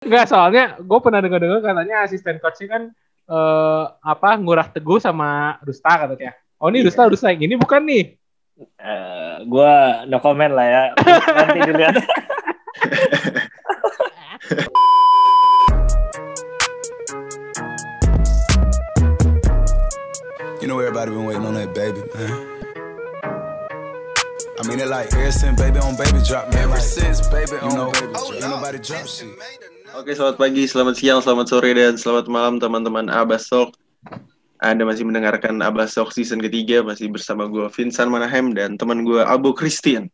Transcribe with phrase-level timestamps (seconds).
[0.00, 2.82] Enggak, soalnya gue pernah dengar-dengar katanya asisten coachnya kan
[3.28, 6.32] eh, apa ngurah teguh sama Dusta katanya.
[6.56, 8.16] Oh ini Dusta Dusta yang ini bukan nih.
[8.80, 10.82] Eh, gua no comment lah ya.
[11.04, 12.00] Nanti dilihat.
[20.60, 22.32] You know everybody been waiting on that baby, man.
[24.56, 26.68] I mean it like ever since baby on baby drop, man.
[26.68, 28.32] Ever like, since baby on know, baby drop.
[28.32, 29.28] Ain't nobody drop shit.
[29.90, 33.74] Oke, selamat pagi, selamat siang, selamat sore, dan selamat malam teman-teman Abbas Talk.
[34.62, 39.18] Anda masih mendengarkan Abbas Talk season ketiga, masih bersama gue Vincent Manahem dan teman gue
[39.18, 40.06] Abu Christian.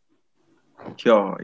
[0.97, 1.37] Yo,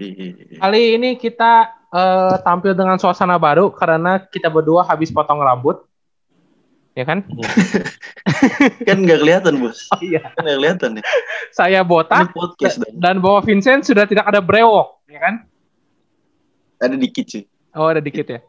[0.57, 5.85] Kali ini kita uh, tampil dengan suasana baru karena kita berdua habis potong rambut.
[6.97, 7.21] Ya kan?
[8.89, 9.85] kan nggak kelihatan, Bos.
[9.93, 10.25] Oh iya.
[10.33, 11.03] Kan nggak kelihatan ya.
[11.53, 15.45] Saya botak podcast dan dan bawa Vincent sudah tidak ada brewok, ya kan?
[16.83, 17.43] ada dikit sih.
[17.73, 18.39] Oh, ada dikit ya.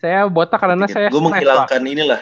[0.00, 1.32] Saya botak karena saya Gue stres, Pak.
[1.36, 2.20] menghilangkan inilah.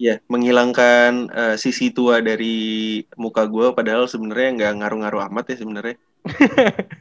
[0.00, 5.96] Ya, menghilangkan eh, sisi tua dari muka gue, padahal sebenarnya nggak ngaruh-ngaruh amat ya sebenarnya.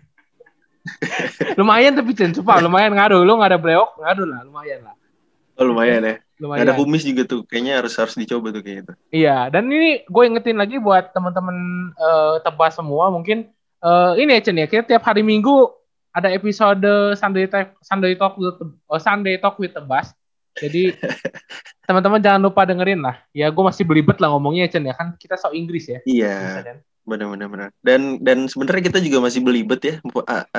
[1.60, 3.24] lumayan tapi Cen, sumpah lumayan ngaruh.
[3.24, 4.96] Lu nggak ada brewok, ngaruh lah, lumayan lah.
[5.56, 6.16] Oh, lumayan ya.
[6.40, 6.72] Lumayan.
[6.72, 8.94] ada kumis juga tuh, kayaknya harus harus dicoba tuh kayak gitu.
[9.12, 11.56] Iya, dan ini gue ingetin lagi buat teman-teman
[11.96, 13.48] eh, tebas semua mungkin
[13.84, 15.79] eh, ini ya Cen ya, kita tiap hari Minggu
[16.14, 20.14] ada episode Sunday Talk Sunday Talk with oh, Sunday Talk with Tebas.
[20.58, 20.92] Jadi
[21.88, 23.22] teman-teman jangan lupa dengerin lah.
[23.32, 26.00] Ya gue masih belibet lah ngomongnya Cen ya kan kita so Inggris ya.
[26.04, 26.66] Iya.
[27.06, 27.70] Benar-benar benar.
[27.82, 29.96] Dan dan sebenarnya kita juga masih belibet ya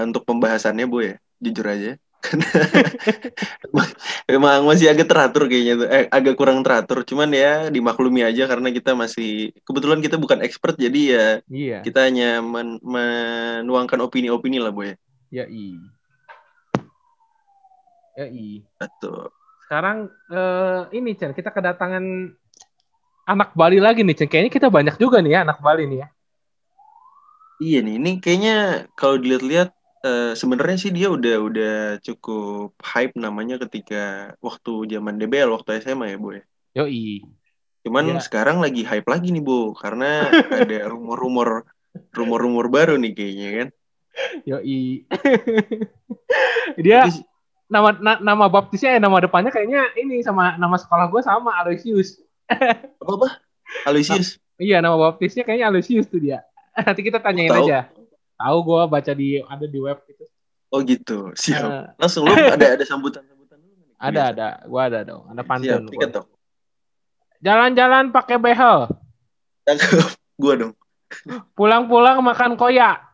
[0.03, 1.93] untuk pembahasannya bu ya, jujur aja.
[4.29, 7.01] Emang masih agak teratur kayaknya tuh, eh, agak kurang teratur.
[7.07, 11.79] Cuman ya dimaklumi aja karena kita masih kebetulan kita bukan expert jadi ya Iya.
[11.81, 14.95] kita hanya men- menuangkan opini-opini lah bu ya.
[15.31, 15.79] Ya i.
[18.19, 18.67] Ya i.
[18.77, 19.31] Betul.
[19.67, 22.03] Sekarang eh, ini Cen, kita kedatangan
[23.31, 24.27] anak Bali lagi nih Cen.
[24.27, 26.09] Kayaknya kita banyak juga nih ya anak Bali nih ya.
[27.61, 28.57] Iya nih, ini kayaknya
[28.99, 29.71] kalau dilihat-lihat
[30.03, 36.11] eh, sebenarnya sih dia udah udah cukup hype namanya ketika waktu zaman DBL waktu SMA
[36.11, 36.43] ya bu ya.
[36.75, 37.23] Yo i.
[37.87, 38.21] Cuman Iya.
[38.21, 40.29] sekarang lagi hype lagi nih, Bu, karena
[40.61, 41.65] ada rumor-rumor
[42.13, 43.69] rumor-rumor baru nih kayaknya kan.
[44.45, 45.07] Yoi.
[46.77, 47.07] dia
[47.71, 52.19] nama na- nama baptisnya eh, nama depannya kayaknya ini sama nama sekolah gue sama Aloysius.
[53.03, 53.29] Apa apa?
[53.87, 54.37] Aloysius.
[54.59, 56.43] Iya nama baptisnya kayaknya Aloysius tuh dia.
[56.87, 57.65] Nanti kita tanyain Tahu.
[57.67, 57.87] aja.
[58.35, 60.25] Tahu gue baca di ada di web gitu.
[60.71, 61.31] Oh gitu.
[61.35, 61.63] Siap.
[61.63, 63.97] Eh, Langsung lu ada ada sambutan-sambutan dulu nggak nih?
[64.03, 65.23] ada ada, gue ada dong.
[65.31, 65.83] Ada pantun.
[67.41, 68.91] Jalan-jalan pakai behel.
[69.65, 70.13] Cakep.
[70.37, 70.73] Gua dong.
[71.55, 73.10] Pulang-pulang makan koyak.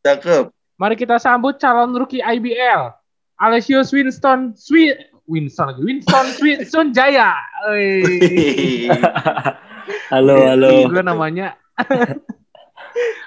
[0.00, 0.48] Cakep.
[0.80, 2.88] Mari kita sambut calon rookie IBL.
[3.36, 5.80] Aloysius Winston Sweet Winston lagi.
[5.84, 7.36] Winston Winston Jaya.
[7.68, 8.04] Oi.
[10.12, 10.88] halo, halo.
[10.88, 11.56] Gue namanya.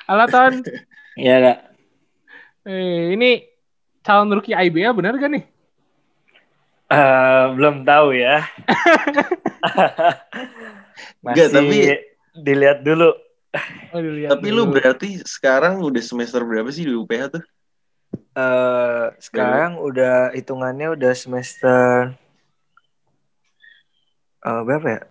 [0.03, 0.59] Halo Ton.
[1.15, 1.57] Iya, Kak.
[2.67, 3.47] Eh, ini
[4.03, 5.43] calon rookie IBL bener gak nih?
[6.91, 8.43] Eh, belum tahu ya.
[11.23, 12.03] Masih Nggak, tapi-
[12.35, 13.15] dilihat dulu.
[13.89, 14.73] Oh, dilihat Tapi lu dulu.
[14.75, 17.43] berarti sekarang udah semester berapa sih di UPH tuh?
[18.33, 22.13] Eh, sekarang udah hitungannya udah semester
[24.39, 25.01] eh, berapa ya?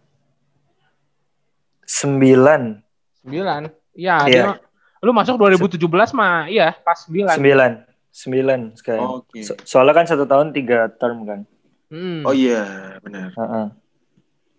[1.85, 2.83] Sembilan.
[3.23, 3.63] Sembilan.
[3.93, 4.43] Iya, Iya.
[4.49, 4.61] dia-
[5.03, 7.35] lu masuk 2017 mah, iya pas sembilan.
[7.35, 7.73] Sembilan.
[8.09, 9.09] Sembilan sekarang.
[9.19, 9.41] Oke.
[9.43, 11.41] So- soalnya kan satu tahun tiga term kan.
[11.89, 12.23] Hmm.
[12.23, 12.63] Oh iya,
[12.99, 13.33] benar.
[13.33, 13.67] Heeh.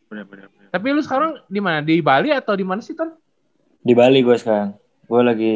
[0.07, 0.47] Benar benar.
[0.49, 0.69] benar.
[0.69, 1.79] Tapi lu sekarang di mana?
[1.79, 3.13] Di Bali atau di mana sih Ton?
[3.83, 4.79] Di Bali gue sekarang.
[5.03, 5.53] Gue lagi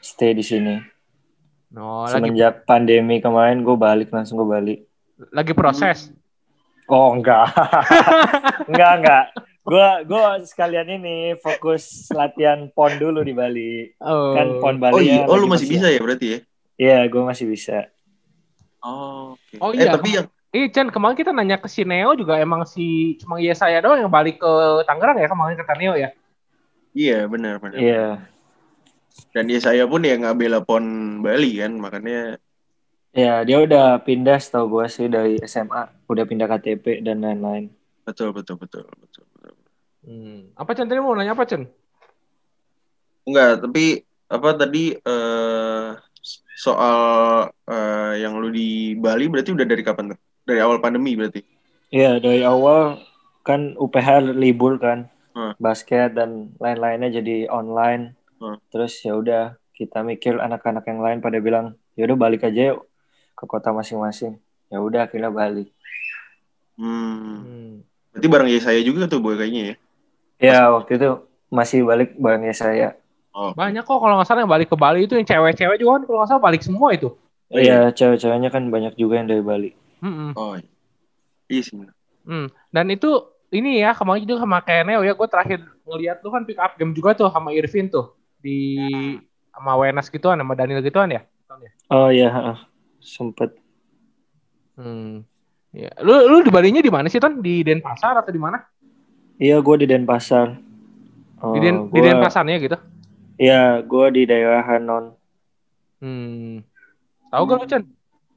[0.00, 0.80] stay di sini.
[1.68, 4.78] No, lagi Semenjak pandemi kemarin gue balik langsung gue balik.
[5.34, 6.08] lagi proses.
[6.88, 7.52] Oh enggak.
[8.70, 9.24] enggak enggak.
[9.68, 13.92] Gue gua sekalian ini fokus latihan pon dulu di Bali.
[14.00, 14.32] Oh.
[14.32, 14.94] Kan pon Bali.
[14.96, 16.38] Oh iya, oh lu masih bisa ya berarti ya?
[16.78, 17.90] Iya, gue masih bisa.
[18.80, 19.54] Oh, oke.
[19.60, 19.92] Oh, Eh, iya.
[19.92, 23.52] tapi yang Eh, Chan, kemarin kita nanya ke si Neo juga emang si cuma iya
[23.52, 24.52] saya doang yang balik ke
[24.88, 26.08] Tangerang ya kemarin kata Neo ya.
[26.98, 27.78] Iya benar benar.
[27.78, 28.06] Iya.
[29.30, 30.84] Dan ya saya pun ya nggak bela pon
[31.22, 32.38] Bali kan, makanya
[33.18, 37.72] Iya, dia udah pindah setahu gue sih dari SMA, udah pindah KTP dan lain-lain.
[38.04, 39.24] betul betul betul betul.
[39.36, 39.52] betul.
[40.06, 40.52] Hmm.
[40.56, 41.66] Apa Chan tadi mau nanya apa Chan?
[43.28, 45.88] Enggak, tapi apa tadi eh
[46.58, 46.98] soal
[47.68, 50.18] eh, yang lu di Bali berarti udah dari kapan tuh?
[50.48, 51.44] Dari awal pandemi berarti.
[51.92, 53.00] Iya, dari awal
[53.44, 55.08] kan UPH libur kan,
[55.38, 55.54] Hmm.
[55.62, 58.18] basket dan lain-lainnya jadi online.
[58.42, 58.58] Hmm.
[58.74, 62.90] Terus ya udah kita mikir anak-anak yang lain pada bilang, ya udah balik aja yuk
[63.38, 64.42] ke kota masing-masing.
[64.68, 65.72] ya udah akhirnya balik
[66.78, 67.42] Hmm.
[67.42, 67.72] Hmm.
[68.14, 69.74] Berarti bareng saya juga tuh boy kayaknya ya.
[70.38, 71.10] ya waktu itu
[71.50, 72.94] masih balik barengnya saya
[73.38, 73.54] Oh.
[73.54, 76.18] Banyak kok kalau nggak salah yang balik ke Bali itu yang cewek-cewek juga kan kalau
[76.18, 77.08] nggak salah balik semua itu.
[77.54, 79.70] Iya, cewek-ceweknya kan banyak juga yang dari Bali.
[80.02, 80.34] Mm-mm.
[80.34, 80.58] Oh.
[81.46, 81.78] Iya sih.
[81.78, 81.94] bener.
[82.26, 82.50] Hmm.
[82.74, 83.08] Dan itu
[83.48, 86.76] ini ya kemarin juga sama kayak Neo ya gue terakhir ngeliat lu kan pick up
[86.76, 88.84] game juga tuh sama Irvin tuh di
[89.50, 91.22] sama Wenas gituan sama Daniel gituan ya.
[91.88, 92.56] Oh iya, heeh.
[93.00, 93.56] sempet.
[94.76, 95.24] Hmm.
[95.72, 95.88] Ya.
[95.98, 97.40] Lu lu di Balinya di mana sih Ton?
[97.40, 98.60] Di Denpasar atau di mana?
[99.38, 100.54] Iya, gue di Denpasar.
[101.38, 102.76] Oh, Di Den di gua- Denpasarnya gitu.
[103.38, 105.14] Iya, gue di daerah Hanon.
[106.02, 106.62] Hmm.
[107.30, 107.82] Tahu gak lu Chan?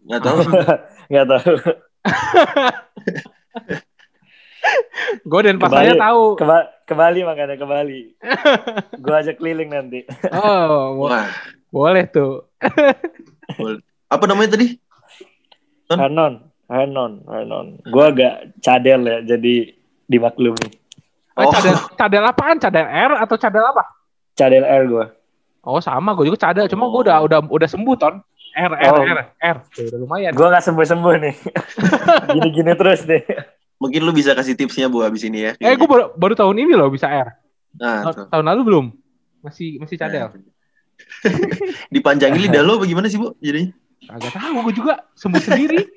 [0.05, 0.39] Nggak tahu.
[1.11, 1.53] Nggak tahu.
[5.23, 6.01] Gue Denpasarnya Kebalik.
[6.01, 6.23] tahu.
[6.35, 6.45] Ke,
[6.85, 8.01] ke Bali makanya ke Bali.
[8.95, 9.99] gue ajak keliling nanti.
[10.29, 11.25] Oh, Wah.
[11.67, 12.45] boleh tuh.
[14.07, 14.75] Apa namanya tadi?
[15.89, 17.67] Hanon, Hanon, Hanon.
[17.83, 19.75] Gue agak cadel ya, jadi
[20.05, 20.67] dimaklumi.
[21.31, 21.49] Eh, Oh.
[21.49, 22.57] cadel, cadel apaan?
[22.57, 23.83] Cadel R atau cadel apa?
[24.33, 25.05] Cadel R gue.
[25.61, 26.67] Oh sama, gue juga cadel.
[26.67, 28.19] Cuma gue udah udah udah sembuh ton.
[28.51, 29.03] R R Oh.
[29.03, 29.57] R R.
[29.63, 30.31] Udah lumayan.
[30.31, 31.35] Gue nggak sembuh sembuh nih.
[32.35, 33.23] Gini-gini terus deh.
[33.81, 35.51] Mungkin lu bisa kasih tipsnya bu abis ini ya.
[35.57, 37.33] Eh gue baru, baru tahun ini loh bisa R.
[37.81, 38.29] Nah, tuh.
[38.29, 38.85] tahun lalu belum.
[39.41, 40.29] Masih masih cadel.
[41.93, 43.33] Dipanjangin lidah lo bagaimana sih bu?
[43.41, 43.73] Jadinya?
[44.05, 45.81] Agak tahu gue juga sembuh sendiri.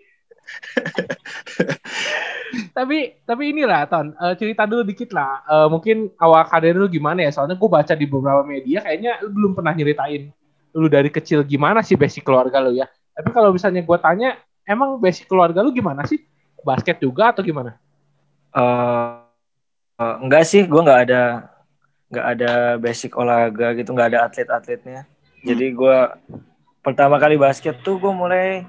[2.77, 7.25] tapi tapi inilah ton eh, cerita dulu dikit lah Eh, mungkin awal karir lu gimana
[7.25, 10.29] ya soalnya gue baca di beberapa media kayaknya lu belum pernah nyeritain
[10.77, 12.85] lu dari kecil gimana sih basic keluarga lu ya
[13.17, 14.37] tapi kalau misalnya gue tanya
[14.69, 16.21] emang basic keluarga lu gimana sih
[16.65, 17.79] basket juga atau gimana
[18.55, 19.15] Eh,
[19.99, 21.23] eh, enggak sih, gue nggak ada
[22.15, 25.11] nggak ada basic olahraga gitu, nggak ada atlet-atletnya.
[25.43, 25.99] Jadi gue
[26.79, 28.63] pertama kali basket tuh gue mulai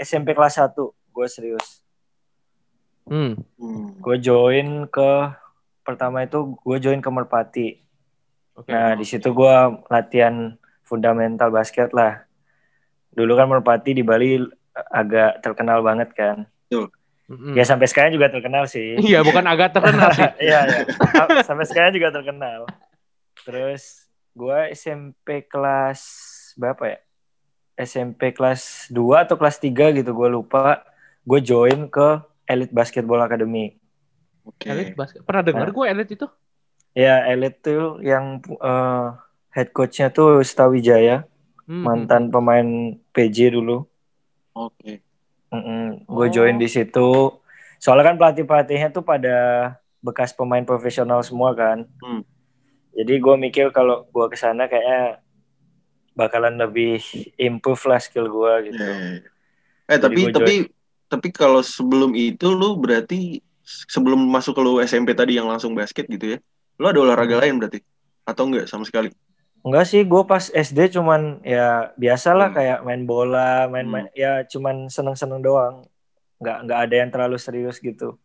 [0.00, 0.72] SMP kelas 1
[1.12, 1.84] gue serius.
[3.04, 3.36] hmm.
[3.60, 3.86] Hmm.
[4.00, 5.10] Gue join ke
[5.84, 7.68] pertama itu gue join ke Merpati.
[8.56, 9.54] oke Nah di situ gue
[9.92, 12.24] latihan fundamental basket lah.
[13.12, 14.40] Dulu kan Merpati di Bali
[14.72, 16.48] agak terkenal banget kan.
[17.32, 17.56] Mm-mm.
[17.56, 19.00] Ya sampai sekarang juga terkenal sih.
[19.00, 20.80] iya bukan agak terkenal sih Iya, iya.
[21.40, 22.68] Sampai sekarang juga terkenal.
[23.48, 24.04] Terus
[24.36, 26.00] gue SMP kelas
[26.60, 26.98] berapa ya?
[27.80, 30.84] SMP kelas 2 atau kelas 3 gitu gue lupa.
[31.24, 33.80] Gue join ke Elite Basketball Academy.
[34.42, 34.66] Oke.
[34.66, 36.26] elit basket pernah dengar gue elit itu
[36.92, 39.06] Ya, Elite tuh yang eh,
[39.54, 41.24] head coachnya tuh Stawijaya,
[41.62, 43.86] Hmm, mantan pemain PJ dulu.
[44.52, 45.00] Oke.
[46.08, 46.32] Gue Oh.
[46.32, 47.36] join di situ.
[47.76, 49.36] Soalnya kan pelatih-pelatihnya tuh pada
[50.00, 51.84] bekas pemain profesional semua kan.
[52.00, 52.22] Hmm.
[52.92, 55.20] Jadi gue mikir kalau gue ke sana kayaknya
[56.12, 57.00] bakalan lebih
[57.40, 58.84] improve lah skill gue gitu.
[58.84, 59.16] Eh,
[59.88, 60.54] eh tapi gua tapi
[61.08, 66.08] tapi kalau sebelum itu lu berarti sebelum masuk ke lu SMP tadi yang langsung basket
[66.08, 66.38] gitu ya?
[66.80, 67.42] Lu ada olahraga Hmm.
[67.44, 67.78] lain berarti?
[68.24, 69.08] Atau enggak sama sekali?
[69.62, 72.56] Enggak sih, gue pas SD cuman ya biasa lah Hmm.
[72.58, 75.86] kayak main bola, main, main ya cuman seneng-seneng doang.
[76.42, 78.18] Nggak nggak ada yang terlalu serius gitu.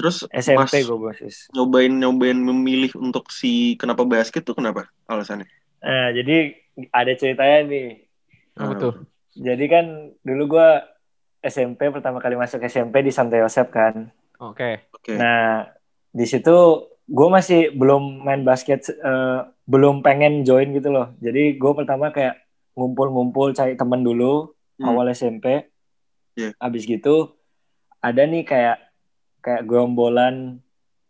[0.00, 1.36] Terus SMP Mas gue basis.
[1.52, 5.44] nyobain nyobain memilih untuk si kenapa basket tuh kenapa alasannya?
[5.84, 6.56] Nah jadi
[6.88, 7.88] ada ceritanya nih.
[8.56, 8.92] apa tuh
[9.32, 9.84] Jadi kan
[10.24, 10.68] dulu gue
[11.42, 14.08] SMP pertama kali masuk SMP di Santo Yosep kan.
[14.40, 15.18] oke Oke.
[15.18, 15.66] Nah,
[16.08, 16.54] di situ
[17.02, 21.14] gue masih belum main basket, eh, belum pengen join gitu loh.
[21.22, 22.38] Jadi gue pertama kayak
[22.74, 24.88] ngumpul-ngumpul cari temen dulu Hmm.
[24.88, 25.68] awal SMP.
[26.34, 26.56] Iya.
[26.58, 27.36] Habis gitu
[28.02, 28.78] ada nih kayak
[29.42, 30.58] kayak gerombolan,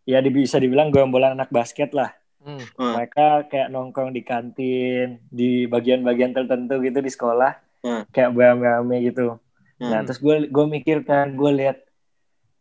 [0.05, 2.13] ya bisa dibilang gerombolan anak basket lah.
[2.43, 2.59] Hmm.
[2.75, 2.93] Hmm.
[2.99, 8.03] Mereka kayak nongkrong di kantin, di bagian-bagian tertentu gitu di sekolah, Hmm.
[8.11, 9.39] kayak beramai-ramai gitu.
[9.81, 10.05] Nah, Hmm.
[10.05, 11.81] terus gue gue mikir kan, gue lihat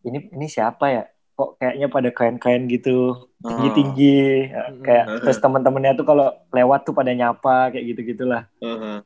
[0.07, 1.05] ini ini siapa ya?
[1.43, 5.21] Kok kayaknya pada keren-keren gitu, tinggi-tinggi, ya, kayak Hmm.
[5.21, 8.47] terus teman-temannya tuh kalau lewat tuh pada nyapa kayak gitu-gitulah.
[8.63, 9.03] Heeh.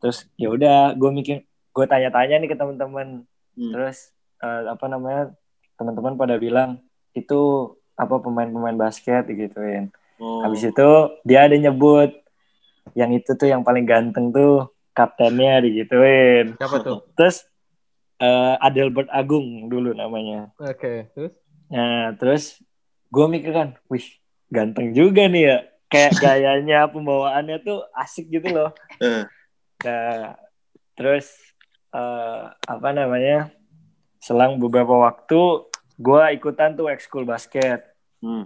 [0.00, 3.28] Terus ya udah, gue mikir, gue tanya-tanya nih ke teman-teman.
[3.52, 3.72] Hmm.
[3.76, 5.36] Terus eh, apa namanya?
[5.76, 6.80] Teman-teman pada bilang
[7.12, 7.40] itu
[7.92, 9.92] apa pemain-pemain basket gituin.
[10.16, 10.40] Oh.
[10.40, 10.88] Habis itu
[11.22, 12.08] dia ada nyebut
[12.92, 16.56] yang itu tuh yang paling ganteng tuh kaptennya digituin.
[16.56, 17.44] siapa tuh Terus
[18.16, 20.52] eh, Adelbert Agung dulu namanya.
[20.56, 21.32] oke terus
[21.70, 22.58] Nah, terus
[23.08, 24.04] gue mikir kan, wih,
[24.50, 25.58] ganteng juga nih ya.
[25.90, 28.70] Kayak gayanya, pembawaannya tuh asik gitu loh.
[28.98, 29.24] Eh.
[29.86, 30.34] Nah,
[30.98, 31.30] terus
[31.94, 33.50] eh, apa namanya?
[34.20, 35.64] Selang beberapa waktu,
[35.96, 37.80] gue ikutan tuh ekskul basket.
[38.20, 38.44] Hmm.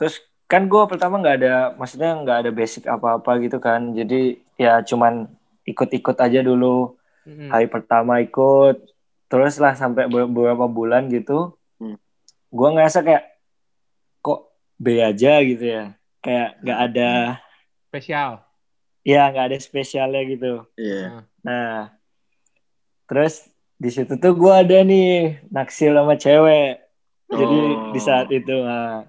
[0.00, 3.92] Terus kan gue pertama nggak ada, maksudnya nggak ada basic apa-apa gitu kan.
[3.92, 5.28] Jadi ya cuman
[5.68, 6.96] ikut-ikut aja dulu.
[7.24, 7.48] Mm-mm.
[7.48, 8.84] hari pertama ikut
[9.32, 11.63] terus lah sampai be- beberapa bulan gitu Hmm.
[12.54, 13.24] Gue ngerasa kayak
[14.20, 14.40] kok
[14.76, 15.84] B aja gitu ya
[16.18, 17.10] kayak nggak ada
[17.90, 18.30] Spesial.
[19.02, 21.26] ya nggak ada spesialnya gitu Iya.
[21.40, 21.92] nah
[23.04, 23.44] terus
[23.76, 26.80] di situ tuh gue ada nih naksir sama cewek
[27.26, 27.90] jadi Oh.
[27.90, 29.04] di saat itu nah,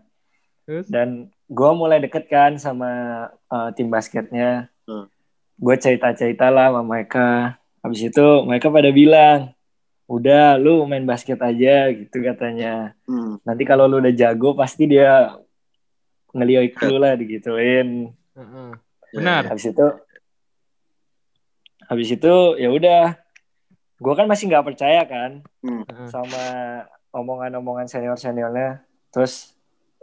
[0.65, 0.89] Terus?
[0.89, 1.07] dan
[1.45, 2.89] gue mulai deket kan sama
[3.47, 5.09] uh, tim basketnya Hmm.
[5.55, 9.54] gue cerita cerita lah sama mereka habis itu mereka pada bilang
[10.05, 13.41] udah lu main basket aja gitu katanya Hmm.
[13.41, 15.33] nanti kalau lu udah jago pasti dia
[16.29, 18.69] ngelirik lu lah digituin Heeh.
[19.11, 19.41] Iya, Benar.
[19.47, 19.87] habis itu
[21.85, 23.03] habis itu ya udah
[23.95, 26.07] gue kan masih nggak percaya kan Heeh.
[26.07, 26.43] sama
[27.09, 29.55] omongan-omongan senior seniornya terus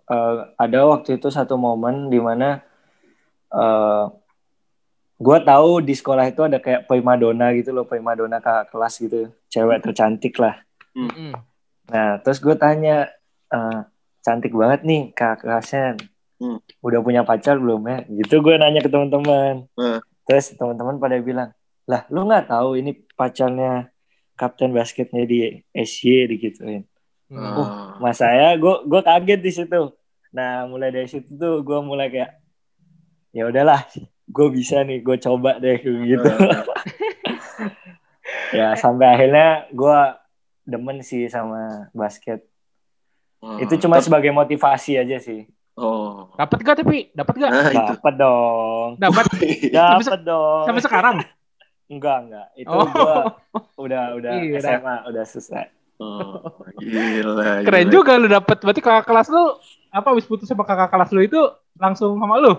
[0.09, 2.63] eh, ada waktu itu satu momen di mana
[3.53, 4.05] eh
[5.23, 9.79] gue tahu di sekolah itu ada kayak primadona gitu loh primadona kakak kelas gitu cewek
[9.81, 10.59] tercantik lah
[10.93, 11.31] Mm-mm.
[11.87, 13.07] nah terus gue tanya
[13.49, 13.81] eh,
[14.21, 15.95] cantik banget nih kakak kelasnya
[16.43, 16.59] Hmm.
[16.83, 20.03] udah punya pacar belum ya gitu gue nanya ke teman-teman Hmm.
[20.27, 21.55] terus teman-teman pada bilang
[21.87, 23.95] lah lu nggak tahu ini pacarnya
[24.35, 25.39] kapten basketnya di
[25.71, 26.83] SY digituin
[27.31, 27.39] Hmm.
[27.57, 27.69] Oh.
[27.97, 29.95] mas saya gue gue kaget di situ
[30.35, 32.43] nah mulai dari situ tuh gue mulai kayak
[33.31, 33.87] ya udahlah
[34.33, 36.29] gue bisa nih gue coba deh kayak gitu
[38.53, 39.99] ya sampai akhirnya gue
[40.65, 42.49] demen sih sama basket
[43.39, 43.59] Oh.
[43.59, 46.31] itu cuma Tapi- sebagai motivasi aja sih Oh.
[46.33, 47.11] Dapat gak tapi?
[47.11, 47.51] Dapat gak?
[47.51, 49.25] Nah, dapat dong Dapat.
[49.75, 51.17] dapat dong Sampai sekarang.
[51.91, 52.87] enggak enggak itu Oh.
[52.87, 53.15] gue
[53.83, 54.63] udah udah Iya.
[54.63, 55.67] SMA udah selesai
[55.99, 56.39] Oh,
[56.77, 57.63] gila.
[57.63, 57.93] Keren gila.
[57.93, 58.59] juga lu dapat.
[58.59, 59.55] Berarti kakak kelas lu
[59.89, 61.39] apa habis putus sama kakak kelas lu itu
[61.75, 62.59] langsung sama lu?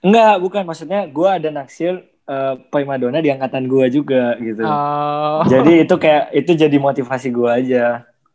[0.00, 5.44] Enggak bukan maksudnya gue ada naksir eh, primadona di angkatan gue juga gitu Oh.
[5.44, 7.84] jadi itu kayak itu jadi motivasi gue aja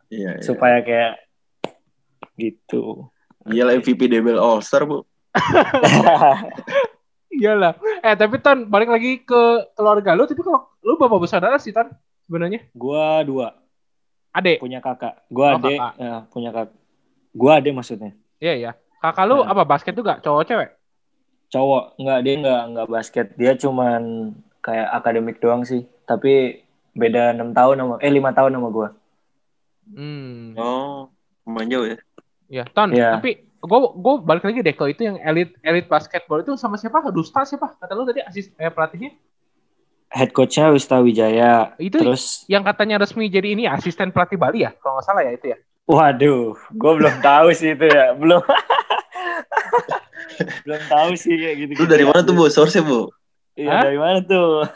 [0.06, 0.42] Iya, iya.
[0.42, 1.18] supaya kayak
[2.36, 3.10] gitu
[3.44, 5.06] Gila MVP DBL All Star, Bu.
[7.32, 7.78] Iyalah.
[8.02, 9.42] Eh tapi Ton balik lagi ke
[9.74, 10.26] keluarga lu.
[10.26, 11.92] Tapi kalau lu bapak bersaudara sih Ton
[12.22, 12.66] sebenarnya.
[12.72, 13.48] gua dua
[14.32, 14.60] Adek.
[14.60, 15.94] punya kakak gua Oh, adek kakak.
[15.96, 16.74] ya, punya kakak
[17.32, 18.72] gua adek maksudnya Iya iya.
[18.98, 19.52] Kakak lu Nah.
[19.52, 20.18] apa basket juga?
[20.18, 20.70] Cowok cewek?
[21.54, 26.64] Cowok nggak dia nggak nggak basket dia cuman kayak akademik doang sih tapi
[26.96, 28.90] beda enam tahun sama eh lima tahun sama gua
[29.86, 30.58] Hmm.
[30.58, 31.14] Oh,
[31.46, 31.98] lumayan jauh ya.
[32.50, 32.90] Iya, Ton.
[32.90, 33.22] Iya.
[33.22, 37.06] Tapi gue gue balik lagi deh ke itu yang elit elit basketball itu sama siapa?
[37.14, 37.78] Dusta siapa?
[37.78, 39.14] Kata lu tadi asis eh, pelatihnya?
[40.16, 44.72] head coachnya Wista Wijaya Itu terus yang katanya resmi jadi ini asisten pelatih Bali ya?
[44.80, 45.58] Kalau nggak salah ya itu ya.
[45.86, 48.42] waduh gua belum tahu sih itu ya belum
[50.66, 52.46] belum tahu sih kayak gitu Lu dari mana tuh, Bu?
[52.52, 53.10] Source-nya, Bu?
[53.56, 54.68] Iya, dari mana tuh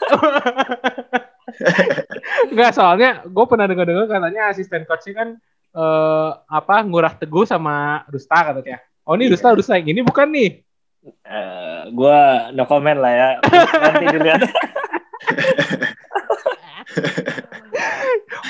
[2.50, 5.28] Enggak, soalnya gue pernah dengar-dengar katanya asisten coachnya kan
[5.76, 8.80] eh, apa ngurah teguh sama Dusta katanya.
[9.04, 10.62] Oh ini Dusta Dusta yang ini bukan nih.
[11.00, 13.28] Eh, gua no comment lah ya
[13.72, 14.44] nanti dilihat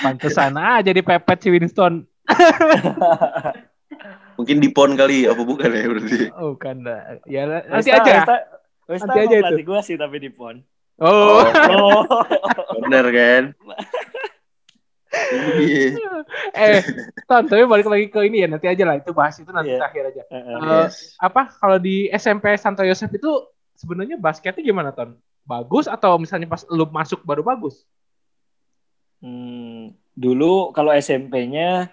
[0.02, 2.02] Pantesan aja dipepet si Winston.
[4.41, 6.19] Mungkin di PON kali, apa bukan ya berarti?
[6.33, 7.21] Oh kan dah.
[7.29, 8.13] Ya nanti Westa- aja.
[8.17, 8.47] Westa-
[8.89, 9.63] Westa Nanti aja itu.
[9.63, 10.65] gua sih tapi di pon
[10.97, 11.45] Oh.
[11.47, 12.03] oh
[12.83, 13.43] Bener kan?
[15.11, 16.23] Iya.
[16.55, 16.81] eh,
[17.27, 19.79] Ton, tapi balik lagi ke ini ya nanti aja lah itu bahas itu nanti Iya.
[19.83, 20.23] terakhir aja.
[20.25, 20.39] Eh.
[20.39, 21.19] Eh, Yes.
[21.19, 23.31] apa kalau di SMP Santo Yosef itu
[23.75, 25.19] sebenarnya basketnya gimana Ton?
[25.43, 27.83] Bagus atau misalnya pas lu masuk baru bagus?
[29.19, 31.91] Hmm, dulu kalau SMP-nya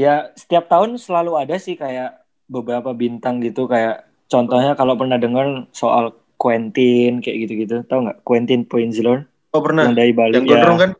[0.00, 2.16] ya setiap tahun selalu ada sih kayak
[2.46, 8.64] beberapa bintang gitu kayak contohnya kalau pernah dengar soal Quentin kayak gitu-gitu tahu nggak Quentin
[8.64, 9.84] Prinzler Oh, pernah.
[9.84, 10.90] yang dari Bali Yang ya, kan?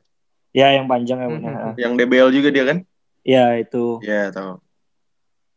[0.53, 1.35] ya yang panjang ya, Mhm.
[1.39, 1.73] benar.
[1.79, 2.79] Yang DBL juga dia kan?
[3.23, 4.53] ya itu Iya, tahu.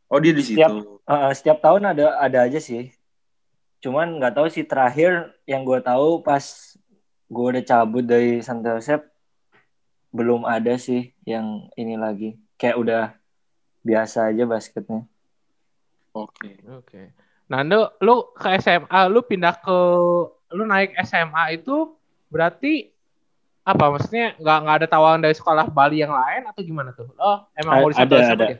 [0.08, 0.56] Oh, dia di situ.
[0.56, 2.88] Setiap- Uh, setiap tahun ada ada aja sih
[3.80, 5.12] cuman nggak tahu sih terakhir
[5.44, 6.40] yang gue tahu pas
[7.26, 9.04] gue udah cabut dari Santo Yosef
[10.10, 13.04] belum ada sih yang ini lagi kayak udah
[13.84, 15.04] biasa aja basketnya
[16.14, 16.62] Oke.
[16.70, 17.10] Oke.
[17.50, 19.78] Nah, lu, lu ke SMA, lu pindah ke
[20.54, 21.90] lu naik SMA itu
[22.30, 22.94] berarti
[23.64, 27.10] apa maksudnya nggak nggak ada tawaran dari sekolah Bali yang lain atau gimana tuh?
[27.18, 28.46] Oh, emang mau di A- ada, Yosef ada.
[28.46, 28.58] aja?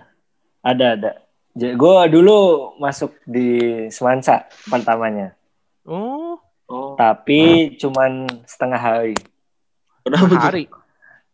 [0.64, 1.12] ada ada
[1.54, 2.38] gue dulu
[2.82, 3.48] masuk di
[3.94, 5.38] Semansa pertamanya
[5.86, 9.14] Oh, Oh, tapi cuman setengah hari
[10.02, 10.40] kenapa tuh?
[10.42, 10.64] hari.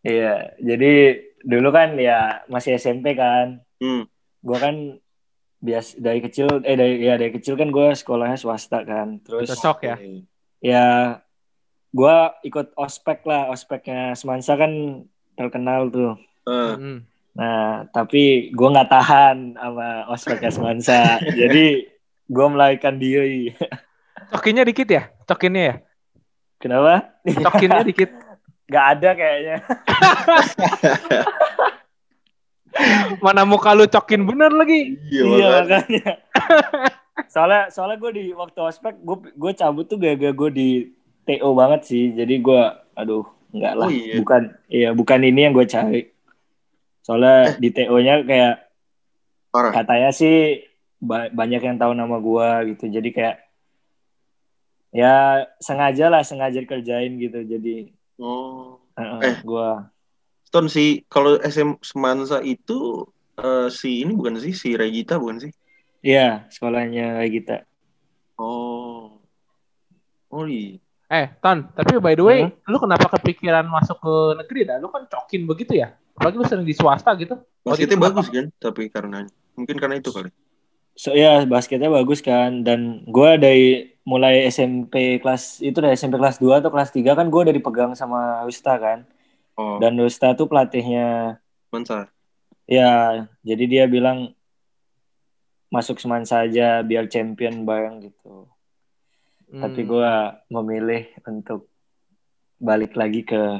[0.02, 0.92] iya jadi
[1.40, 4.04] dulu kan ya masih SMP kan Hmm.
[4.40, 4.76] gue kan
[5.60, 9.78] bias dari kecil eh dari ya dari kecil kan gue sekolahnya swasta kan terus Cocok
[9.84, 9.96] ya.
[10.60, 10.86] Ya
[11.90, 16.14] gue ikut ospek lah, ospeknya Semansa kan terkenal tuh.
[16.46, 17.02] Mm.
[17.34, 21.18] Nah, tapi gue nggak tahan sama ospeknya Semansa.
[21.40, 21.86] Jadi
[22.30, 23.50] gue melarikan diri.
[24.32, 25.10] Cokinnya dikit ya?
[25.26, 25.74] Cokinnya ya?
[26.62, 27.18] Kenapa?
[27.26, 28.10] Cokinnya dikit.
[28.70, 29.56] Gak ada kayaknya.
[33.18, 34.96] Mana muka lu cokin bener lagi.
[35.06, 36.10] iya, Iya makanya.
[37.32, 40.68] soalnya soalnya gue di waktu ospek gue gue cabut tuh gara-gara gue di
[41.22, 42.10] TO banget sih.
[42.10, 42.62] Jadi gue
[42.94, 43.86] aduh enggak lah.
[43.86, 44.14] Oh, iya.
[44.16, 46.02] Bukan iya bukan ini yang gue cari.
[47.00, 48.54] Soalnya di TO-nya kayak
[49.50, 49.72] Parah.
[49.72, 50.62] katanya sih
[50.96, 52.88] ba- banyak yang tahu nama gue gitu.
[52.90, 53.36] Jadi kayak
[54.90, 55.14] ya
[55.58, 57.40] sengaja lah sengaja kerjain gitu.
[57.42, 58.76] Jadi Oh.
[58.94, 59.38] uh, Eh.
[59.40, 59.68] gue
[60.50, 63.06] Ton si kalau SM Semansa itu
[63.38, 65.52] eh, si ini bukan sih si Regita bukan sih?
[66.00, 67.64] iya sekolahnya kita.
[68.40, 69.20] Oh.
[70.30, 70.78] Oh iya.
[71.10, 74.78] Eh, Ton, tapi by the way, lu kenapa kepikiran masuk ke negeri dah?
[74.78, 75.90] Lu kan cokin begitu ya?
[76.14, 77.34] Apalagi lu sering di swasta gitu.
[77.66, 79.26] Basketnya itu bagus kan, tapi karena
[79.58, 80.30] mungkin karena itu kali.
[80.94, 86.38] So ya basketnya bagus kan dan gue dari mulai SMP kelas itu dari SMP kelas
[86.38, 89.08] 2 atau kelas 3 kan gue udah dipegang sama Wista kan
[89.60, 91.36] Oh, dan Wista tuh pelatihnya.
[91.70, 92.10] Mansa.
[92.66, 94.34] ya jadi dia bilang
[95.70, 98.50] masuk seman saja biar champion bareng gitu.
[99.50, 99.66] Hmm.
[99.66, 100.12] tapi gue
[100.46, 101.66] memilih untuk
[102.62, 103.58] balik lagi ke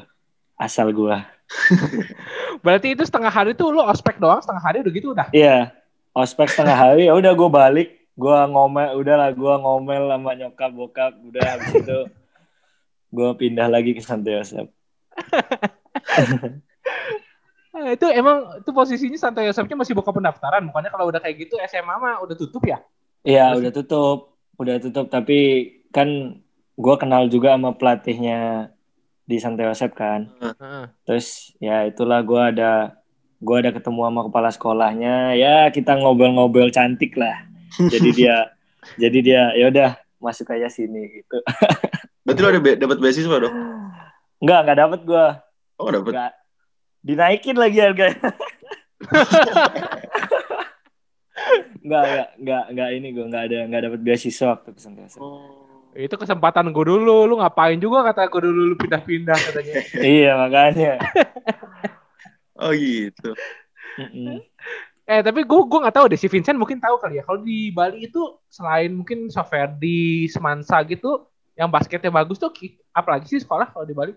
[0.59, 1.19] asal gue
[2.65, 5.29] Berarti itu setengah hari tuh lu ospek doang, setengah hari udah gitu udah.
[5.35, 5.75] Iya
[6.15, 7.11] ospek setengah hari.
[7.11, 7.89] Ya udah gue balik.
[8.15, 11.13] Gue ngomel udah lah gue ngomel sama nyokap bokap.
[11.27, 11.99] Udah habis itu
[13.11, 14.71] gue pindah lagi ke Santo Yosef
[17.71, 20.67] Eh, itu emang itu posisinya Santo Yosefnya masih buka pendaftaran.
[20.67, 22.83] Bukannya kalau udah kayak gitu SMA mah udah tutup ya?
[23.23, 24.19] Iya Masih- udah tutup,
[24.59, 25.07] udah tutup.
[25.07, 25.39] Tapi
[25.95, 26.43] kan
[26.75, 28.75] gue kenal juga sama pelatihnya
[29.23, 30.35] di Santo Yosef kan.
[30.43, 30.91] Heeh.
[31.07, 32.99] Terus ya itulah gue ada
[33.39, 35.39] gue ada ketemu sama kepala sekolahnya.
[35.39, 37.47] Ya kita ngobrol-ngobrol cantik lah.
[37.79, 38.51] Jadi dia
[38.99, 41.39] jadi dia ya udah masuk aja sini gitu.
[42.27, 43.55] Berarti lo ada be- dapat beasiswa dong?
[44.43, 45.27] Enggak enggak dapet gue.
[45.81, 46.13] Oh, dapat.
[46.13, 46.33] Enggak
[47.01, 48.21] dinaikin lagi harganya.
[51.81, 55.21] Enggak enggak enggak enggak ini gue enggak ada enggak dapet beasiswa waktu ke Yosef.
[55.25, 55.65] Oh.
[55.97, 57.25] Itu kesempatan gue dulu.
[57.25, 59.75] Lu ngapain juga kata gue dulu lu pindah-pindah katanya.
[60.05, 60.93] iya makanya.
[62.61, 63.33] Oh gitu.
[63.97, 64.37] Mm-mm.
[65.09, 67.25] eh tapi gue gue nggak tahu deh si Vincent mungkin tahu kali ya.
[67.25, 68.21] Kalau di Bali itu
[68.53, 71.25] selain mungkin Soferdi, Semansa gitu,
[71.57, 72.53] yang basketnya bagus tuh
[72.93, 74.13] apalagi sih sekolah kalau di Bali?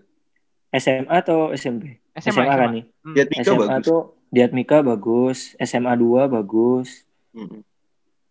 [0.74, 2.02] SMA atau SMP?
[2.18, 2.74] SMA, kan SMA.
[2.74, 2.84] nih.
[3.02, 3.14] Hmm.
[3.14, 3.86] Lihat Mika SMA bagus.
[3.86, 4.00] tuh
[4.34, 7.62] Diatmika bagus, SMA 2 bagus, Mm-mm.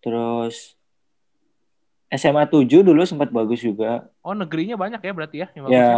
[0.03, 0.75] terus
[2.11, 4.11] SMA 7 dulu sempat bagus juga.
[4.19, 5.95] Oh negerinya banyak ya berarti ya yang bagus ya?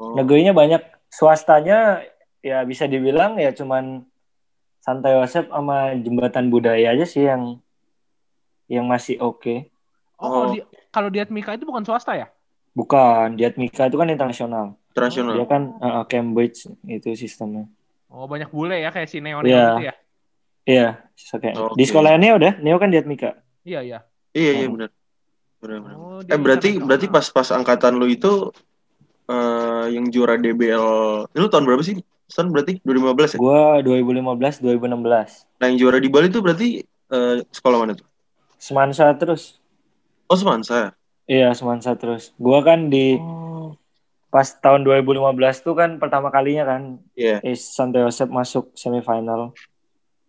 [0.00, 0.16] Oh.
[0.16, 0.80] negerinya banyak,
[1.12, 2.02] swastanya
[2.40, 4.08] ya bisa dibilang ya cuman
[4.80, 7.60] Santo Yosef sama Jembatan Budaya aja sih yang
[8.66, 9.68] yang masih oke.
[10.16, 10.52] Oh, kalau Oh.
[10.56, 12.32] di kalau di Atmika itu bukan swasta ya?
[12.74, 14.74] Bukan, Diatmika itu kan internasional.
[14.94, 15.34] Internasional.
[15.34, 17.66] Dia kan uh, Cambridge itu sistemnya.
[18.06, 19.42] Oh banyak bule ya kayak si Neo Iya.
[19.42, 19.94] Neo gitu ya?
[20.64, 20.86] Iya,
[21.34, 21.74] kayak Oke.
[21.74, 23.42] di sekolahnya Neo udah, Neo kan Diatmika.
[23.66, 23.98] Iya iya.
[24.30, 24.72] Iya, iya Oh.
[24.72, 24.90] benar.
[25.58, 25.96] Benar, benar.
[25.98, 28.54] Oh, Eh berarti berarti pas pas angkatan lu itu
[29.24, 30.86] eh yang juara DBL
[31.26, 31.98] lu tahun berapa sih?
[32.26, 33.38] Tahun berarti 2015 ya?
[33.40, 35.44] Gua 2015, 2016.
[35.58, 38.06] Nah yang juara di Bali itu berarti eh, sekolah mana tuh?
[38.56, 39.58] Semansa terus.
[40.24, 40.94] Oh Semansa.
[41.24, 42.30] Iya, Semansa terus.
[42.38, 43.43] Gua kan di Oh.
[44.34, 45.22] Pas tahun 2015
[45.62, 47.38] tuh kan pertama kalinya kan Iya.
[47.38, 49.54] eh, Santo Yosef masuk semifinal.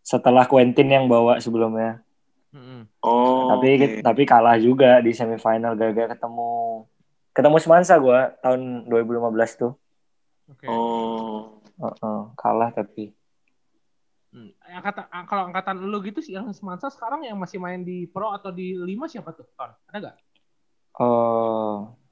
[0.06, 2.06] Setelah Quentin yang bawa sebelumnya.
[2.54, 2.86] Mm-mm.
[3.02, 3.50] Oh.
[3.52, 4.06] tapi oke.
[4.06, 6.86] tapi kalah juga di semifinal gara-gara ketemu
[7.34, 9.74] ketemu Semansa gua tahun 2015 tuh.
[10.54, 10.70] Oke.
[10.70, 11.58] Oh.
[11.76, 13.10] Heeh, kalah tapi.
[14.32, 14.54] Hmm.
[14.70, 18.30] Angkatan, ang- kalau angkatan lu gitu sih yang Semansa sekarang yang masih main di Pro
[18.32, 19.50] atau di 5 siapa tuh?
[19.58, 19.74] Ton?
[19.90, 20.16] Ada gak?
[20.96, 22.05] eh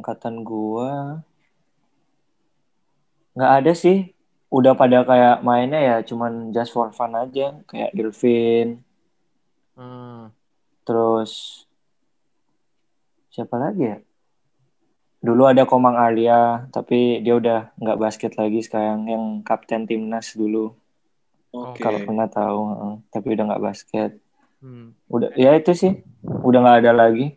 [0.00, 1.22] angkatan gua
[3.36, 4.12] nggak ada sih.
[4.46, 8.80] Udah pada kayak mainnya ya cuman just for fun aja kayak Irvin,
[9.76, 10.32] Hmm.
[10.88, 11.62] terus
[13.28, 13.98] siapa lagi ya?
[15.20, 20.72] Dulu ada Komang Alia, tapi dia udah nggak basket lagi sekarang yang kapten timnas dulu.
[21.52, 21.84] Oke.
[21.84, 22.60] Kalau pernah tahu,
[23.12, 24.10] tapi udah nggak basket.
[24.64, 24.96] Hmm.
[25.12, 25.92] Udah ya itu sih,
[26.24, 27.36] udah nggak ada lagi.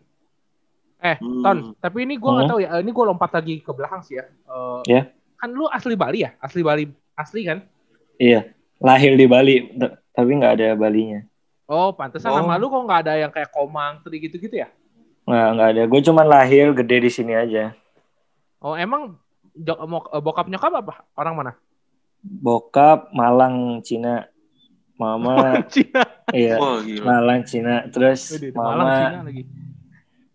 [1.00, 1.40] Eh, Hmm.
[1.40, 2.52] Ton, tapi ini gua nggak Hmm.
[2.52, 2.68] tahu ya.
[2.70, 4.24] eh, Ini gua lompat lagi ke belakang sih ya.
[4.28, 5.02] Eh, Ya.
[5.34, 6.36] Kan lu asli Bali ya?
[6.36, 6.84] Asli Bali
[7.14, 7.64] asli kan?
[8.14, 9.72] Iya, lahir di Bali,
[10.10, 11.24] tapi nggak ada Balinya.
[11.64, 12.36] Oh, pantesan Oh.
[12.38, 14.68] nama lu kok nggak ada yang kayak Komang, Tri gitu-gitu ya?
[15.22, 15.82] Nggak, nggak ada.
[15.86, 17.72] Gue cuman lahir gede di sini aja.
[18.58, 19.16] Oh emang
[19.56, 20.94] eh, bokap nyokap apa?
[21.14, 21.52] Orang mana?
[22.20, 24.28] Bokap Malang Cina.
[24.94, 25.32] Mama
[25.72, 26.04] Cina.
[26.30, 27.04] iya gila.
[27.06, 27.88] Malang Cina.
[27.88, 29.42] Terus di Malang mama Cina lagi.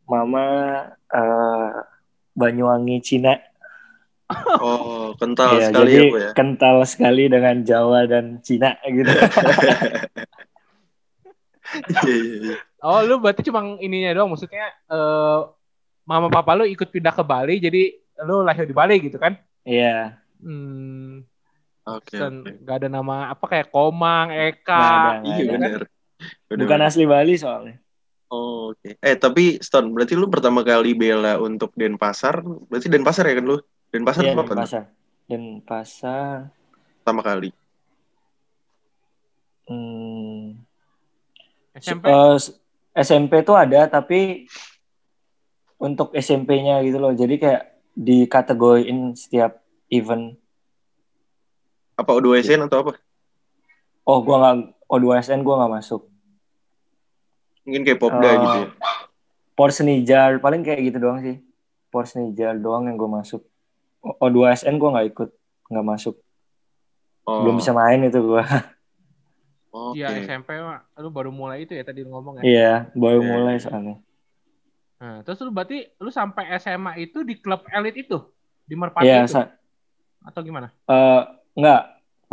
[0.05, 0.45] Mama
[1.09, 1.71] eh,
[2.33, 3.33] Banyuwangi Cina.
[4.57, 6.29] Oh kental Iya, sekali jadi ya bu ya.
[6.33, 9.05] kental sekali dengan Jawa dan Cina gitu.
[12.05, 12.55] Iya iya iya.
[12.81, 15.39] Oh lu berarti cuma ininya doang maksudnya eh
[16.05, 19.37] mama papa lu ikut pindah ke Bali jadi lu lahir di Bali gitu kan?
[19.61, 20.21] Iya.
[20.41, 21.25] Hmm,
[21.85, 22.61] Oke dan oke.
[22.61, 24.73] gak ada nama apa kayak Komang, Eka.
[24.73, 25.79] Nggak ada, Iya benar.
[26.45, 27.75] Benar, Bukan asli Bali soalnya.
[28.25, 28.97] Oh, Oke.
[28.97, 33.57] Eh tapi Stone, berarti lu pertama kali bela untuk Denpasar, berarti Denpasar ya kan lu?
[33.93, 34.49] Denpasar Iya, apa kan?
[34.57, 34.83] Denpasar.
[35.29, 36.37] Denpasar.
[37.01, 37.49] Pertama kali.
[39.65, 40.61] Hmm,
[41.73, 42.05] SMP.
[42.05, 42.53] eh, s-
[42.93, 44.45] SMP tuh ada tapi
[45.77, 47.13] untuk SMP-nya gitu loh.
[47.13, 50.37] Jadi kayak dikategoriin setiap event.
[51.95, 52.93] Apa O2SN atau apa?
[54.05, 56.01] Oh, gua nggak O2SN gua nggak masuk.
[57.65, 58.33] Mungkin kayak Popda Oh.
[58.39, 58.69] gitu ya.
[59.53, 61.41] Porsnijar paling kayak gitu doang sih.
[61.89, 63.41] Porsnijar doang yang gue masuk.
[63.99, 65.29] O- O2SN gue nggak ikut,
[65.67, 66.15] nggak masuk.
[67.23, 67.41] Oh.
[67.41, 68.43] Belum bisa main itu gue.
[69.91, 72.43] Iya SMP mah lu baru mulai itu ya tadi lu ngomong ya.
[72.43, 73.29] Iya, baru Iya.
[73.29, 73.95] mulai soalnya.
[74.95, 78.15] Nah, terus lu berarti lu sampai SMA itu di klub elit itu
[78.63, 79.51] di Merpati Iya, itu sa-
[80.21, 80.71] atau gimana?
[80.85, 81.21] eh,
[81.53, 81.81] nggak.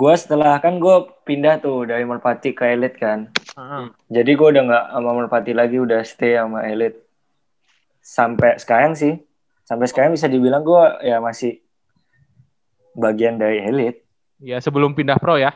[0.02, 3.30] Gue setelah kan gue pindah tuh dari Merpati ke Elit kan.
[3.54, 3.84] Heeh.
[4.10, 6.98] Jadi gue udah nggak sama Merpati lagi, udah stay sama Elit.
[8.02, 9.14] Sampai sekarang sih.
[9.62, 11.62] Sampai sekarang bisa dibilang gue ya masih
[12.98, 14.02] bagian dari Elit.
[14.42, 15.54] Ya sebelum pindah pro ya.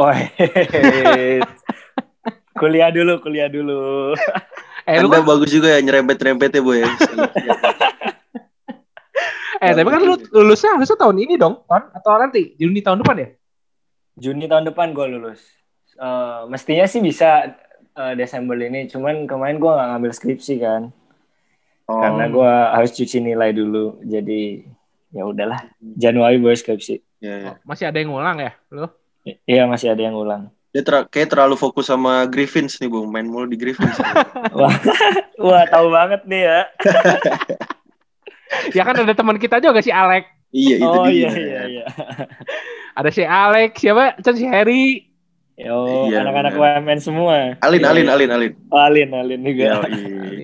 [0.00, 1.44] Oh, hehehe.
[2.56, 4.16] kuliah dulu, kuliah dulu.
[4.88, 6.88] Eh lu kan bagus juga ya nyerempet-nyerempet ya, Bu ya.
[9.60, 11.84] eh tapi kan lu lulusnya harusnya tahun ini dong, Ton?
[11.92, 13.28] Atau nanti Juni tahun depan ya?
[14.22, 15.42] Juni tahun depan gue lulus.
[15.98, 17.58] Eh, mestinya sih bisa
[17.92, 20.82] eh, Desember ini, cuman kemarin gue nggak ngambil skripsi kan,
[21.90, 23.98] Oh, karena gue harus cuci nilai dulu.
[24.06, 24.62] Jadi
[25.10, 25.60] ya udahlah,
[25.98, 26.94] Januari baru skripsi.
[27.18, 27.50] ya, ya.
[27.52, 28.86] Oh, masih ada yang ngulang ya, lu?
[29.26, 30.48] I- Iya masih ada yang ulang.
[30.72, 33.04] Dia ter kayak terlalu fokus sama Griffins nih, Bu.
[33.04, 33.92] Main mulu di Griffins.
[34.56, 34.72] Wah,
[35.36, 36.60] wah tahu banget nih ya.
[38.80, 40.24] ya kan ada teman kita juga si Alex.
[40.52, 41.28] iya, itu oh dia.
[41.28, 41.84] iya iya iya.
[42.92, 44.20] Ada si Alex, siapa?
[44.20, 45.08] Kan si Harry.
[45.56, 46.52] Yo, Iya, anak-anak.
[46.56, 47.56] UMN semua.
[47.60, 48.12] Alin, Iya, Alin, iya.
[48.16, 48.52] Alin, Alin.
[48.68, 49.64] Oh, Alin, Alin juga.
[49.64, 49.76] Ya,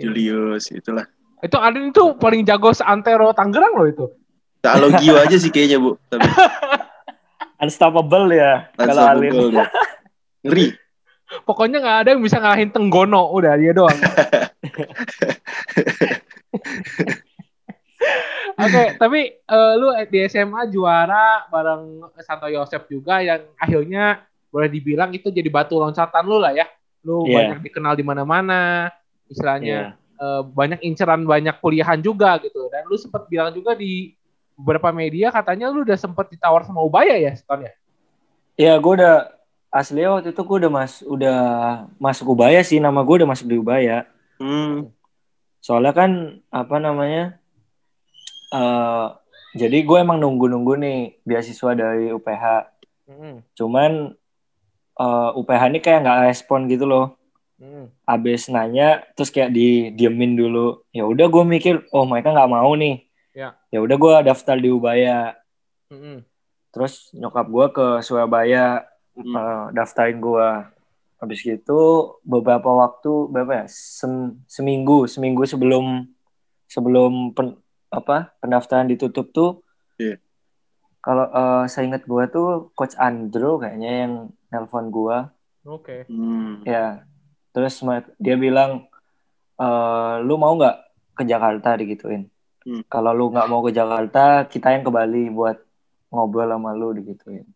[0.00, 1.04] Julius, itulah.
[1.40, 4.06] Itu Alin itu paling jago seantero Tangerang loh itu.
[4.58, 5.96] Kalau Gio aja sih kayaknya, Bu.
[6.08, 6.28] Tapi
[7.62, 9.32] Unstoppable ya kalau Alin.
[10.46, 10.66] Ngeri.
[11.44, 13.92] Pokoknya nggak ada yang bisa ngalahin Tenggono, udah dia doang.
[18.58, 25.14] Oke, tapi eh, lu di SMA juara bareng Santo Yosef juga yang akhirnya boleh dibilang
[25.14, 26.66] itu jadi batu loncatan lu lah ya.
[27.06, 27.54] Lu Iya.
[27.54, 28.90] banyak dikenal di mana-mana,
[29.30, 32.66] istilahnya eh, banyak inceran banyak kuliahan juga gitu.
[32.66, 34.18] Dan lu sempat bilang juga di
[34.58, 37.72] beberapa media katanya lu udah sempat ditawar sama Ubaya ya, Ston ya?
[38.58, 39.30] Ya, gue udah
[39.70, 41.38] asli waktu itu gue udah mas udah
[42.02, 44.10] masuk Ubaya sih, nama gue udah masuk di Ubaya.
[44.42, 44.90] Hmm.
[45.62, 46.10] Soalnya kan
[46.50, 47.38] apa namanya?
[48.48, 49.06] Eh
[49.56, 52.44] jadi gue emang nunggu-nunggu nih beasiswa dari UPH.
[53.08, 53.34] Mm-mm.
[53.56, 54.12] Cuman
[55.00, 57.16] eh, UPH ini kayak nggak respon gitu loh.
[57.58, 57.90] Mm.
[58.06, 60.86] Abis nanya terus kayak di diemin dulu.
[60.94, 63.02] Ya udah gue mikir, oh mereka nggak mau nih.
[63.34, 63.58] Ya.
[63.72, 65.34] Ya udah gue daftar di Ubaya.
[65.90, 66.22] Mm-mm.
[66.70, 68.84] Terus nyokap gue ke Surabaya
[69.18, 69.34] Hmm.
[69.34, 70.48] eh, daftarin gue.
[71.18, 71.80] Habis gitu
[72.22, 73.66] beberapa waktu berapa ya?
[73.66, 76.06] Sem- seminggu, seminggu sebelum
[76.70, 79.64] sebelum pen- apa pendaftaran ditutup tuh.
[79.96, 80.20] Iya.
[81.00, 84.12] Kalau eh, saya ingat gue tuh coach Andrew kayaknya yang
[84.52, 85.18] nelpon gue.
[85.64, 86.04] Oke.
[86.08, 86.64] Hmm.
[86.64, 87.04] Ya.
[87.52, 87.80] Terus
[88.20, 88.86] dia bilang
[89.58, 90.76] eh lu mau nggak
[91.18, 92.30] ke Jakarta digituin.
[92.62, 92.84] Hmm.
[92.86, 95.56] Kalau lu nggak mau ke Jakarta, kita yang ke Bali buat
[96.12, 97.48] ngobrol sama lu digituin.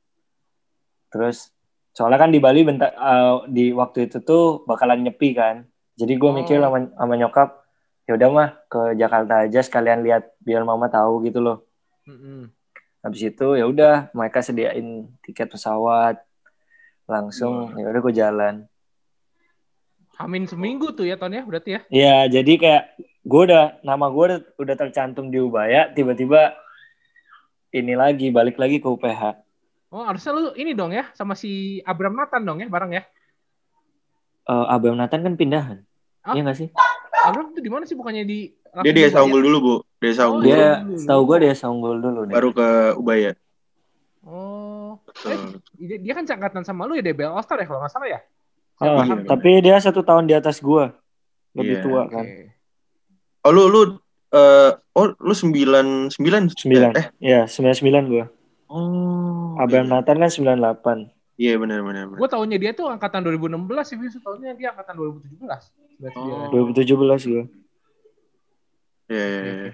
[1.12, 1.52] Terus
[1.92, 5.68] soalnya kan di Bali bentar eh, di waktu itu tuh bakalan nyepi kan.
[5.92, 6.34] Jadi gue Oh.
[6.34, 7.61] mikir sama, sama nyokap,
[8.06, 11.66] ya udah mah ke Jakarta aja sekalian lihat biar mama tahu gitu loh.
[12.06, 12.50] Mm-mm.
[13.02, 16.22] Habis itu ya udah mereka sediain tiket pesawat
[17.06, 18.54] langsung ya udah gue jalan.
[20.18, 21.80] Hamin seminggu tuh ya Ton ya berarti ya.
[21.90, 22.84] Ya, jadi kayak
[23.26, 26.54] gue udah nama gue udah, udah tercantum di Ubaya, tiba-tiba
[27.74, 29.34] ini lagi balik lagi ke UPH.
[29.92, 33.02] Oh harusnya lu ini dong ya sama si Abram Nathan dong ya bareng ya.
[34.48, 35.78] Eh Abang Nathan kan pindahan.
[36.22, 36.34] Oh.
[36.38, 36.68] Iya gak sih?
[37.22, 39.74] Abraham itu di mana sih bukannya di Dia di Esa Unggul dulu, Bu.
[40.00, 40.48] Di Esa Oh, Unggul.
[40.48, 40.80] iya.
[40.80, 42.32] Dia setahu gue dia unggul dulu deh.
[42.32, 43.32] Baru ke Ubaya.
[44.22, 45.60] Oh, Betul.
[45.76, 48.20] dia, dia kan cangkatan sama lu ya DBL All Star ya kalau nggak salah ya?
[48.78, 50.84] Ah, Iya, tapi dia satu tahun di atas gue.
[51.52, 52.24] Lebih Iya, tua kan.
[53.44, 53.80] Oh, lu lu
[54.32, 56.90] eh oh lu sembilan sembilan Sembilan.
[56.96, 58.24] eh Iya, sembilan sembilan gue.
[58.72, 60.98] oh Abraham Nathan kan sembilan delapan.
[61.36, 62.18] iya benar benar benar.
[62.22, 65.44] Gue tahunya dia tuh angkatan 2016 sih, tahunnya dia angkatan 2017.
[66.02, 66.50] Oh.
[66.50, 67.46] Dua ribu tujuh belas gue.
[69.06, 69.72] Iya iya, iya.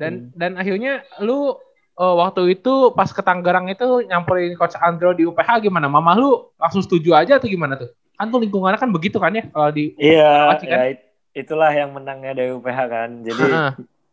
[0.00, 1.60] Dan dan akhirnya lu
[2.00, 5.92] eh, waktu itu pas ke Tangerang itu nyamperin coach Andro di UPH gimana?
[5.92, 7.92] Mama lu langsung setuju aja atau gimana tuh?
[8.16, 10.64] Kan tuh lingkungannya kan begitu kan ya kalau di Iya, kan?
[10.64, 13.10] ya, it- itulah yang menangnya dari UPH kan.
[13.20, 13.44] Jadi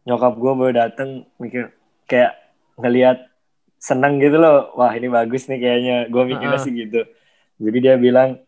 [0.03, 1.71] nyokap gue baru dateng mikir
[2.09, 2.35] kayak
[2.75, 3.23] ngelihat
[3.79, 4.75] seneng gitu loh.
[4.75, 5.97] Wah ini bagus nih kayaknya.
[6.11, 7.07] Gue mikirnya sih gitu.
[7.59, 8.43] Jadi dia bilang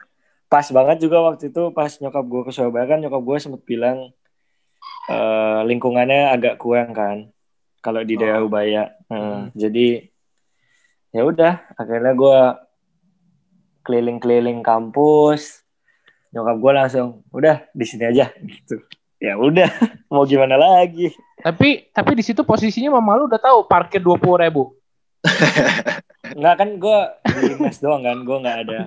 [0.52, 4.12] pas banget juga waktu itu pas nyokap gue ke Surabaya kan nyokap gue sempet bilang
[5.08, 7.32] eh, lingkungannya agak kurang kan
[7.80, 8.52] kalau di daerah Oh.
[8.52, 8.92] Ubaya.
[9.08, 9.44] Nah, Hmm.
[9.56, 10.04] Jadi
[11.12, 12.40] ya udah akhirnya gue
[13.82, 15.64] keliling-keliling kampus
[16.32, 18.80] nyokap gue langsung udah di sini aja gitu
[19.20, 19.68] ya udah
[20.14, 21.12] mau gimana lagi
[21.42, 24.78] Tapi tapi di situ posisinya mama lu udah tahu parkir 20 ribu.
[26.40, 28.80] nggak kan gue di mes doang kan gue nggak ada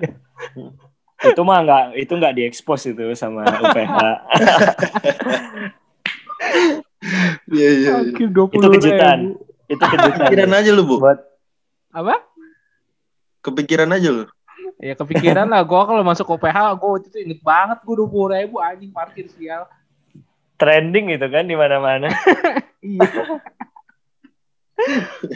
[1.25, 3.95] itu mah nggak itu nggak diekspos itu sama UPH
[7.45, 7.91] Iya iya.
[8.01, 8.11] iya.
[8.11, 9.71] Parkir 20 itu kejutan ribu.
[9.71, 10.95] itu kejutan Kepikiran aja lu, Bu.
[10.99, 11.19] buat
[11.91, 12.15] Apa?
[13.39, 14.25] Kepikiran aja lu.
[14.75, 18.55] Ya kepikiran lah, gue kalau masuk UPH, gue waktu itu inget banget gue 20 ribu
[18.59, 19.69] anjing parkir sial.
[20.55, 22.07] trending itu kan di mana-mana
[22.79, 23.03] Iya.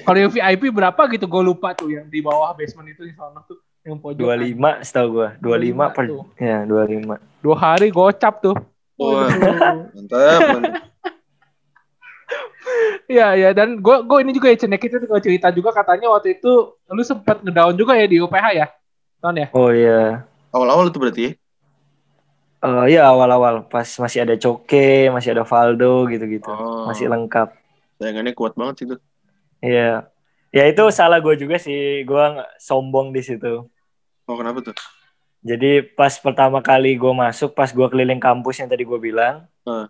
[0.03, 3.43] kalau yang VIP berapa gitu, gue lupa tuh yang di bawah basement itu di sana
[3.43, 4.21] tuh yang pojok.
[4.21, 6.23] 25 setahu gue 25 per tuh.
[6.37, 8.55] ya 25 Dua hari gocap tuh.
[8.99, 9.95] Wah, Waduh.
[9.95, 10.41] mantap.
[13.09, 16.13] Iya iya dan gue gue ini juga ya Cen, ya, kita juga cerita juga katanya
[16.13, 18.67] waktu itu lu sempat ngedown juga ya di UPH ya,
[19.17, 19.47] Ton ya?
[19.57, 21.31] oh iya Awal-awal itu berarti ya?
[22.59, 26.49] Eh ya awal-awal pas masih ada Coke, masih ada Valdo gitu-gitu.
[26.49, 26.89] Oh.
[26.89, 27.53] Masih lengkap.
[28.01, 28.95] Sayangannya kuat banget sih itu.
[29.63, 30.09] Iya.
[30.49, 32.01] Ya itu salah gue juga sih.
[32.03, 33.69] Gue nggak sombong di situ.
[34.29, 34.77] Oh, kenapa tuh?
[35.41, 39.49] Jadi pas pertama kali gue masuk, pas gue keliling kampus yang tadi gue bilang.
[39.65, 39.89] Hmm.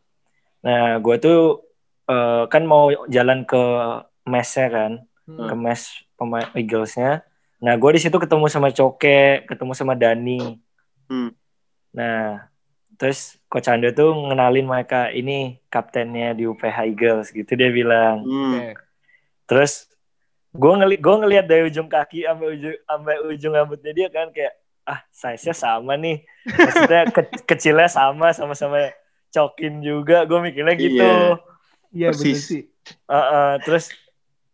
[0.64, 1.68] Nah, gue tuh
[2.08, 3.60] eh, kan mau jalan ke
[4.24, 4.92] mesnya kan,
[5.30, 5.46] Hmm.
[5.46, 5.82] ke mes
[6.18, 7.22] pemain Eaglesnya.
[7.60, 10.58] Nah, gue di situ ketemu sama Coke, ketemu sama Dani.
[11.06, 11.36] Hmm.
[11.94, 12.48] Nah,
[12.96, 18.24] terus Coach Ando tuh ngenalin mereka ini kaptennya di UPH Eagles gitu dia bilang.
[18.24, 18.74] Hmm.
[19.50, 19.89] Terus
[20.50, 24.58] gue ngeli gue ngelihat dari ujung kaki sampai ujung sampai ujung rambutnya dia kan kayak
[24.90, 26.26] ah size-nya sama nih.
[26.50, 28.90] Maksudnya ke- kecilnya sama sama-sama
[29.30, 30.26] cokin juga.
[30.26, 30.98] Gue mikirnya gitu.
[30.98, 31.38] Iya.
[31.90, 32.42] Iya bener Persis.
[32.46, 32.64] sih.
[33.06, 33.94] Heeh, terus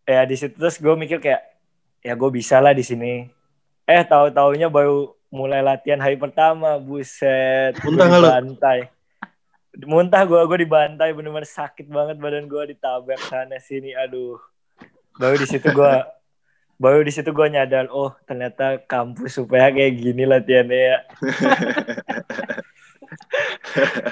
[0.04, 1.42] ya di situ terus gue mikir kayak
[2.04, 3.32] ya gue bisa lah di sini.
[3.88, 8.24] Eh tahu taunya baru mulai latihan hari pertama, buset, gua Muntah lu?
[8.24, 8.80] dibantai.
[9.84, 14.40] Muntah gue, gue dibantai bener-bener sakit banget badan gue ditabrak sana sini, aduh.
[15.16, 15.94] Baru di situ gue,
[16.76, 20.98] baru di situ gue nyadar, oh ternyata kampus supaya kayak gini latihannya ya.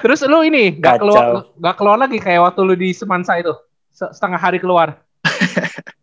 [0.00, 1.02] Terus lu ini gak Kacau.
[1.02, 1.24] keluar
[1.56, 3.52] gak keluar lagi kayak waktu lu di Semansa itu
[3.90, 5.00] Se- setengah hari keluar.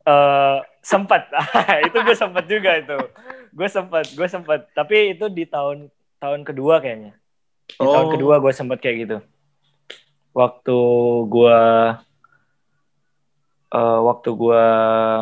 [0.01, 1.29] eh sempat
[1.87, 2.97] itu gue sempat juga itu
[3.53, 7.13] gue sempat gue sempat tapi itu di tahun tahun kedua kayaknya
[7.69, 8.11] di tahun Oh.
[8.11, 9.17] kedua gue sempat kayak gitu
[10.33, 10.77] waktu
[11.29, 11.59] gue
[13.71, 14.63] eh waktu gue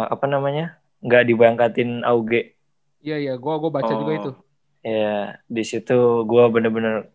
[0.06, 2.58] apa namanya nggak diberangkatin auge
[3.00, 3.98] Iya iya, gua gua baca Oh.
[3.98, 4.32] juga itu.
[4.80, 7.12] ya di situ gue bener-bener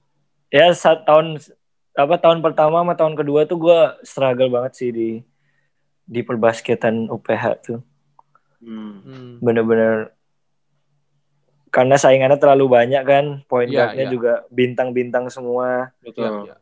[0.48, 1.40] ya saat tahun
[1.92, 5.10] apa tahun pertama sama tahun kedua tuh gue struggle banget sih di
[6.04, 7.80] di perbasketan UPH tuh
[8.60, 9.00] Hmm.
[9.00, 9.32] Hmm.
[9.40, 10.12] bener-bener
[11.68, 14.12] karena saingannya terlalu banyak kan point Iya, guardnya iya.
[14.12, 16.32] juga bintang-bintang semua Iya, Betul.
[16.46, 16.56] iya.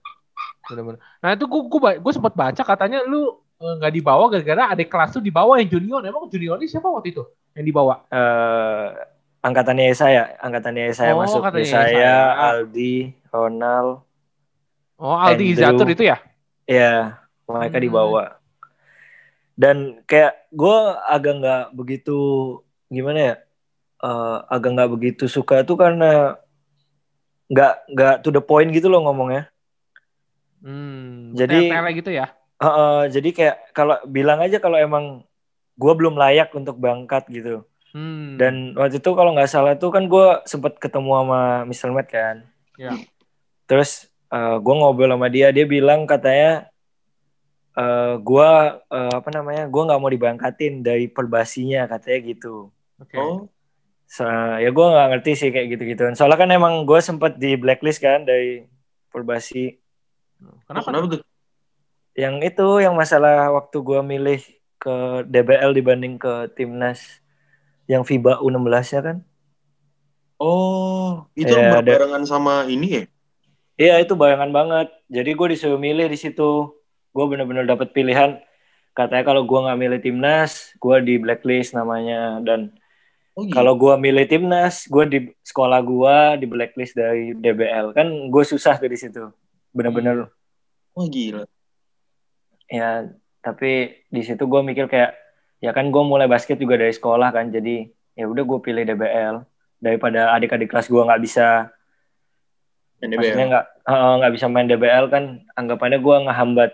[0.64, 0.98] Bener-bener.
[1.18, 5.14] Nah itu gua gua, ba- gua sempat baca katanya lu nggak dibawa gara-gara adik kelas
[5.14, 6.02] tuh dibawa yang junior.
[6.02, 7.22] Emang junior ini siapa waktu itu
[7.54, 8.02] yang dibawa?
[8.10, 8.86] eh
[9.42, 12.14] angkatannya saya angkatannya saya Oh, masuk saya.
[12.50, 14.02] Aldi Ronald
[14.98, 15.54] Oh Aldi.
[15.54, 16.18] Izatur itu ya?
[16.62, 17.86] ya mereka Hmm.
[17.86, 18.24] dibawa
[19.52, 22.18] dan kayak gue agak nggak begitu
[22.88, 23.34] gimana ya
[24.00, 26.38] eh, agak nggak begitu suka tuh karena
[27.46, 29.50] nggak nggak to the point gitu loh ngomongnya
[30.62, 31.34] Hmm.
[31.34, 31.66] Jadi-
[31.98, 32.30] gitu ya?
[32.62, 35.26] Heeh, jadi kayak kalau bilang aja kalau emang
[35.74, 37.66] gue belum layak untuk berangkat gitu.
[37.90, 38.38] Hmm.
[38.38, 41.90] Dan waktu itu kalau nggak salah tuh kan gue sempet ketemu sama Mr.
[41.90, 42.46] Matt kan.
[42.78, 42.94] Ya.
[43.66, 46.72] Terus eh gue ngobrol sama dia dia bilang katanya
[47.76, 48.50] eh gue
[48.88, 53.16] eh, apa namanya gue nggak mau diberangkatin dari perbasinya katanya gitu Oke.
[53.20, 53.48] Oh,
[54.12, 54.28] So,
[54.60, 58.00] ya gue nggak ngerti sih kayak gitu gituan soalnya kan emang gue sempet di blacklist
[58.00, 58.60] kan dari
[59.08, 59.80] perbasi
[60.68, 60.88] Kenapa?
[60.92, 61.20] kenapa tuh?
[62.12, 64.40] Yang itu yang masalah waktu gue milih
[64.76, 64.94] ke
[65.26, 67.22] DBL dibanding ke timnas
[67.88, 69.18] yang FIBA U16 nya kan
[70.42, 73.02] Oh, itu Iya, ada- barengan sama ini ya?
[73.78, 74.90] Iya itu bayangan banget.
[75.06, 76.74] Jadi gue disuruh milih di situ.
[77.14, 78.42] Gue bener-bener dapet pilihan.
[78.90, 82.42] Katanya kalau gue nggak milih timnas, gue di blacklist namanya.
[82.42, 82.74] Dan
[83.38, 83.54] Oh, gitu.
[83.54, 87.94] kalau gue milih timnas, gue di sekolah gue di blacklist dari DBL.
[87.94, 89.22] Kan gue susah tuh di situ.
[89.70, 90.26] Bener-bener
[90.92, 91.46] Oh, gila.
[92.72, 93.12] Ya.
[93.44, 93.70] Tapi
[94.08, 95.12] di situ gue mikir kayak
[95.60, 97.52] ya kan gue mulai basket juga dari sekolah kan.
[97.52, 97.84] Jadi
[98.16, 99.36] ya udah gue pilih DBL
[99.76, 101.68] daripada adik-adik kelas gue nggak bisa
[103.02, 105.24] maksudnya nggak nggak bisa main DBL kan
[105.58, 106.70] anggapannya gue ngehambat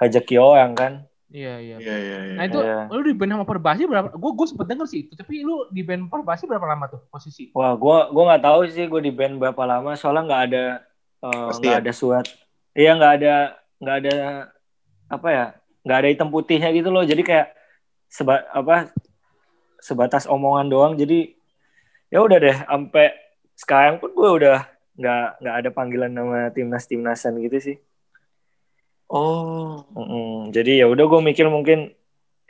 [0.00, 0.92] hajaki orang kan
[1.34, 1.76] Iya, iya.
[1.82, 2.34] Iya, iya, iya.
[2.38, 2.94] Nah itu Iya.
[2.94, 4.14] lu di band sama Perbasi berapa?
[4.14, 7.50] Gue gue sempet denger sih itu, tapi lu di band Perbasi berapa lama tuh posisi?
[7.50, 10.64] wah gue gua nggak tahu sih gue di band berapa lama soalnya nggak ada
[11.26, 11.82] eh, Pasti nggak ya?
[11.82, 12.26] ada surat
[12.78, 13.34] iya nggak ada
[13.82, 14.14] nggak ada
[15.10, 15.44] apa ya
[15.84, 17.48] nggak ada hitam putihnya gitu loh jadi kayak
[18.08, 18.88] seba apa
[19.82, 21.34] sebatas omongan doang jadi
[22.08, 23.12] ya udah deh sampai
[23.54, 24.64] sekarang pun gue udah
[24.96, 27.76] nggak nggak ada panggilan nama timnas timnasan gitu sih
[29.14, 30.50] Oh, Mm-mm.
[30.50, 31.92] Jadi ya udah gue mikir mungkin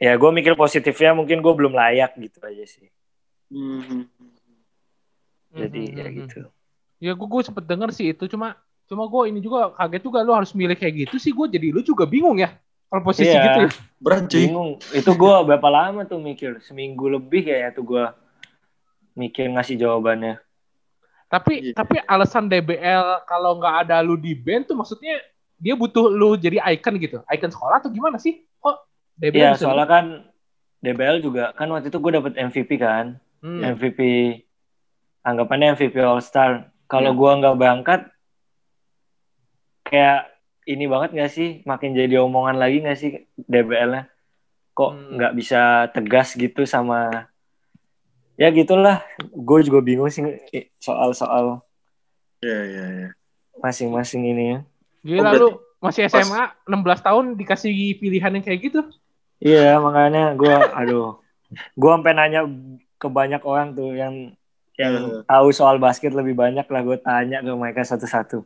[0.00, 2.88] ya gue mikir positifnya mungkin gue belum layak gitu aja sih.
[3.50, 4.06] hmm.
[5.54, 6.16] Jadi Mhm, ya mhm.
[6.24, 6.40] gitu.
[7.02, 10.33] Ya gue gue sempet denger sih itu cuma cuma gue ini juga kaget juga lu
[10.33, 12.53] harus milih kayak gitu sih gue jadi lu juga bingung ya
[12.87, 13.42] kalau posisi Iya.
[13.42, 13.70] gitu ya.
[13.99, 14.44] berat cuy.
[14.47, 14.70] Bingung.
[14.92, 18.05] Itu gue berapa lama tuh mikir seminggu lebih kayaknya tuh gue
[19.14, 20.38] mikir ngasih jawabannya.
[21.27, 21.75] Tapi Iya.
[21.75, 25.18] tapi alasan DBL kalau nggak ada lu di band tuh maksudnya
[25.59, 28.47] dia butuh lu jadi icon gitu, icon sekolah atau gimana sih?
[28.61, 28.77] Kok
[29.16, 30.05] DBL Iya soalnya kan
[30.79, 33.64] DBL juga kan waktu itu gue dapet MVP kan, Hmm.
[33.75, 34.01] MVP
[35.20, 36.70] anggapannya MVP All Star.
[36.85, 37.18] Kalau Iya.
[37.18, 38.01] gua nggak berangkat
[39.94, 40.18] kayak
[40.66, 41.62] ini banget gak sih?
[41.62, 44.11] Makin jadi omongan lagi gak sih DBL-nya
[44.74, 45.14] kok Hmm.
[45.14, 47.30] nggak bisa tegas gitu sama
[48.35, 49.07] ya gitulah.
[49.30, 50.26] Gue juga bingung sih
[50.83, 51.62] soal-soal
[52.42, 53.09] Iya, iya, iya.
[53.57, 54.59] masing-masing ini ya.
[55.07, 58.80] Gila Oh, lu masih SMA 16 tahun dikasih pilihan yang kayak gitu.
[59.38, 61.22] iya makanya gue aduh.
[61.78, 62.42] Gue sampai nanya
[62.98, 64.35] ke banyak orang tuh yang
[64.74, 66.80] yang tahu soal basket lebih banyak lah.
[66.83, 68.42] Gue tanya ke mereka satu-satu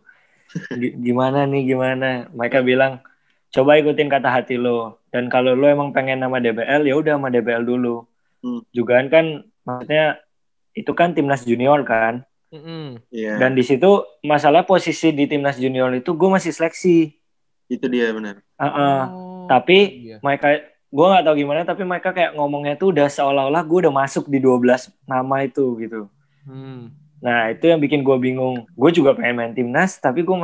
[0.98, 3.00] gimana nih gimana mereka bilang
[3.48, 7.28] coba ikutin kata hati lo dan kalau lo emang pengen nama DBL ya udah sama
[7.28, 8.04] DBL dulu
[8.38, 8.62] Hmm.
[8.70, 10.22] juga kan maksudnya
[10.70, 12.22] itu kan timnas junior kan
[12.54, 13.02] Mm-mm.
[13.10, 13.34] Iya.
[13.34, 17.18] dan di situ masalah posisi di timnas junior itu gue masih seleksi
[17.66, 18.38] itu dia benar.
[18.62, 19.00] Heeh.
[19.10, 20.16] Oh, tapi iya.
[20.22, 24.30] mereka gue nggak tahu gimana tapi mereka kayak ngomongnya tuh udah seolah-olah gue udah masuk
[24.30, 26.06] di 12 nama itu gitu
[26.46, 26.94] Hmm.
[27.18, 28.66] Nah itu yang bikin gue bingung.
[28.74, 30.36] Gue juga pengen main timnas, tapi gue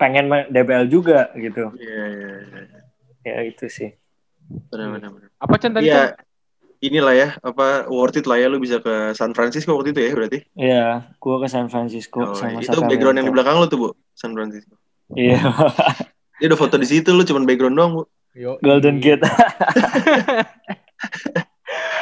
[0.00, 1.72] pengen main DBL juga gitu.
[1.76, 2.80] Iya, iya, iya.
[3.20, 3.96] Ya itu sih.
[4.72, 5.28] Benar, benar, benar.
[5.36, 6.24] Apa Chan tadi Iya, Chan?
[6.80, 10.12] inilah ya, apa worth it lah ya lu bisa ke San Francisco waktu itu ya
[10.16, 10.38] berarti.
[10.56, 10.84] Iya,
[11.20, 14.32] gue ke San Francisco Oh, sama itu background yang di belakang lu tuh, Bu, San
[14.32, 14.80] Francisco.
[15.12, 15.40] Iya,
[16.40, 18.02] Dia udah foto di situ lu cuman background doang, Bu.
[18.32, 19.18] Yo, Golden iya.
[19.18, 19.26] Gate.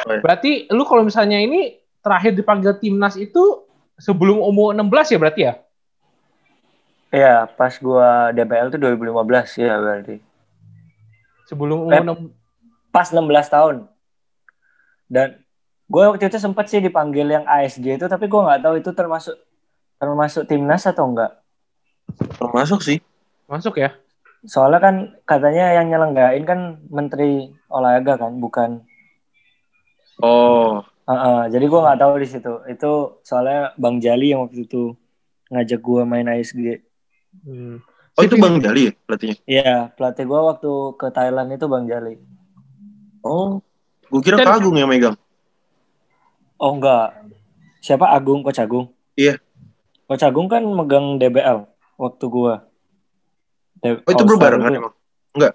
[0.23, 3.68] Berarti lu kalau misalnya ini terakhir dipanggil timnas itu
[3.99, 5.53] sebelum umur 16 ya berarti ya?
[7.09, 10.17] Iya, pas gue DBL tuh 2015 ya berarti.
[11.49, 12.03] Sebelum umur Eh.
[12.05, 12.33] 6
[12.89, 13.85] Pas 16 tahun.
[15.05, 15.37] Dan
[15.89, 19.37] gue waktu itu sempat sih dipanggil yang ASG itu, tapi gue nggak tahu itu termasuk
[20.01, 21.37] termasuk timnas atau enggak.
[22.37, 22.97] Termasuk sih.
[23.49, 23.97] masuk ya?
[24.45, 28.85] Soalnya kan katanya yang nyelenggarain kan Menteri Olahraga kan, bukan
[30.19, 32.53] Oh, Heeh, jadi gue nggak tahu di situ.
[32.69, 32.91] Itu
[33.25, 34.93] soalnya Bang Jali yang waktu itu
[35.49, 36.85] ngajak gue main ASG.
[37.45, 37.81] Hmm.
[38.17, 39.37] oh itu Bang Jali ya pelatihnya?
[39.49, 42.21] Iya, pelatih gue waktu ke Thailand itu Bang Jali.
[43.25, 43.57] Oh,
[44.13, 45.17] gue kira Dan- Kagung yang megang.
[46.59, 47.15] Oh enggak,
[47.79, 48.91] siapa Agung, Coach Agung?
[49.15, 49.39] Iya.
[50.05, 52.53] Coach Agung kan megang DBL waktu gue.
[53.79, 54.93] Oh itu berbarengan emang?
[55.31, 55.53] Enggak.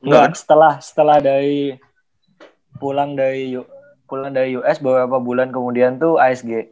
[0.00, 0.32] Enggak, kan?
[0.32, 1.76] setelah setelah dari
[2.80, 3.52] pulang dari
[4.06, 6.70] pulang dari US beberapa bulan kemudian tuh ASG.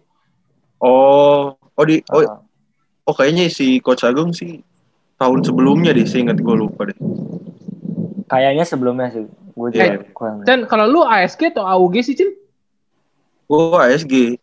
[0.78, 2.38] Oh, oh di oh, Heeh.
[3.10, 4.62] oh kayaknya si Coach Agung sih
[5.18, 6.98] tahun sebelumnya deh, saya ingat gue lupa deh.
[8.26, 9.26] Kayaknya sebelumnya sih.
[9.54, 9.70] Gue
[10.10, 10.42] kurang.
[10.42, 12.30] Chan, kalau lu ASG atau AUG sih, Chan?
[13.46, 14.40] Gue ASG,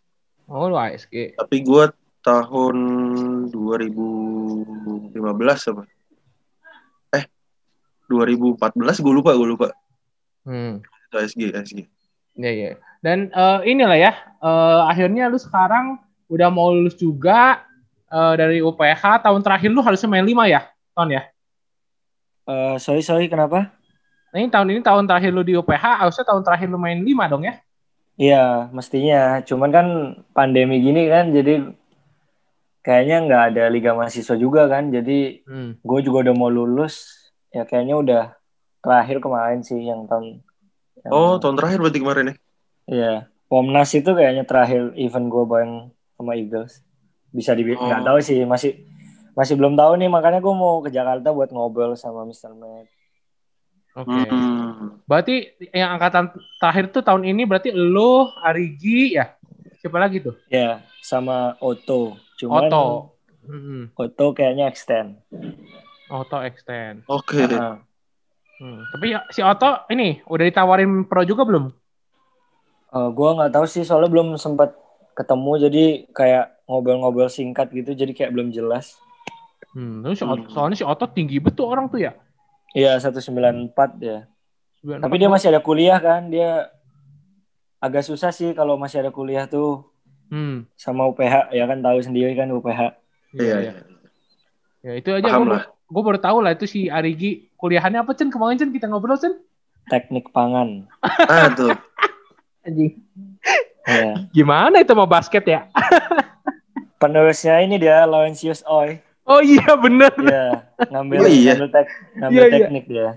[0.48, 1.36] Oh, lu ASG.
[1.36, 1.84] tapi gue
[2.22, 2.76] tahun
[3.50, 5.12] 2000
[5.72, 5.82] apa?
[7.16, 7.24] Eh,
[8.08, 9.68] 2014 gue lupa, gue lupa.
[10.46, 10.82] Hmm.
[10.82, 11.78] Itu SG, SG.
[12.36, 12.70] Iya, iya.
[13.02, 15.98] Dan eh, inilah ya, eh, akhirnya lu sekarang
[16.32, 17.64] udah mau lulus juga
[18.08, 19.24] eh, dari UPH.
[19.24, 20.64] Tahun terakhir lu harusnya main 5 ya,
[20.96, 21.22] Ton ya?
[22.42, 23.70] Eh, sorry sorry kenapa?
[24.32, 27.28] Nah, ini tahun ini tahun terakhir lu di UPH, harusnya tahun terakhir lu main 5
[27.28, 27.60] dong ya?
[28.16, 29.40] Iya, mestinya.
[29.44, 29.86] Cuman kan
[30.32, 31.72] pandemi gini kan, jadi
[32.82, 34.88] kayaknya nggak ada liga mahasiswa juga kan.
[34.88, 35.76] Jadi Hmm.
[35.80, 37.12] gue juga udah mau lulus.
[37.52, 38.22] Ya kayaknya udah
[38.80, 40.40] terakhir kemarin sih yang tahun.
[41.02, 42.34] Yang- Oh, tahun terakhir berarti kemarin ya?
[42.84, 43.14] Iya.
[43.46, 45.74] Pomnas itu kayaknya terakhir event gue bareng
[46.16, 46.80] sama Eagles.
[47.28, 47.78] Bisa di Oh.
[47.78, 48.80] nggak tahu sih, masih
[49.32, 50.08] masih belum tahu nih.
[50.08, 52.52] Makanya gue mau ke Jakarta buat ngobrol sama Mr.
[52.52, 52.88] Matt.
[53.92, 54.24] Oke.
[54.24, 55.04] Hmm.
[55.04, 59.36] Berarti yang angkatan terakhir tuh tahun ini berarti lu, Arigi ya?
[59.78, 60.32] Siapa lagi tuh?
[60.48, 62.16] Ya, sama Otto.
[62.40, 62.84] Cuman Oto.
[63.44, 63.92] Hmm.
[63.92, 65.20] Otto kayaknya extend.
[66.08, 67.04] Oto extend.
[67.04, 67.44] Oke.
[67.44, 67.74] Heeh.
[68.62, 68.86] Hmm.
[68.94, 71.74] Tapi ya, si Oto ini udah ditawarin pro juga belum?
[72.92, 74.78] Eh, gua nggak tahu sih soalnya belum sempat
[75.18, 75.84] ketemu jadi
[76.14, 78.94] kayak ngobrol-ngobrol singkat gitu jadi kayak belum jelas.
[79.74, 80.06] Hmm.
[80.14, 80.38] Si Hmm.
[80.38, 82.14] Oto- soalnya si Oto tinggi betul orang tuh ya.
[82.70, 84.30] Iya 194 ya.
[84.78, 85.02] 94.
[85.02, 86.70] Tapi dia masih ada kuliah kan dia
[87.82, 89.90] agak susah sih kalau masih ada kuliah tuh
[90.30, 90.64] Hmm.
[90.78, 92.94] sama UPH ya kan tahu sendiri kan UPH.
[93.34, 93.72] Iya, iya.
[94.80, 95.66] Ya itu aja Paham lah.
[95.92, 99.36] Gue baru tahu lah itu si Arigi kuliahannya apa Cen kemarin Cen kita ngobrol Cen
[99.84, 100.88] Teknik pangan.
[101.02, 101.74] Ah, tuh.
[102.64, 102.96] anjing
[103.82, 104.14] Ya.
[104.30, 105.66] gimana itu mau basket ya
[106.96, 109.02] Penerusnya ini dia Laurentius Oy.
[109.24, 110.46] oh iya bener Iya,
[110.88, 111.52] ngambil Oh, iya.
[111.52, 112.54] ngambil, tek, ngambil Iya, iya.
[112.56, 113.08] teknik dia.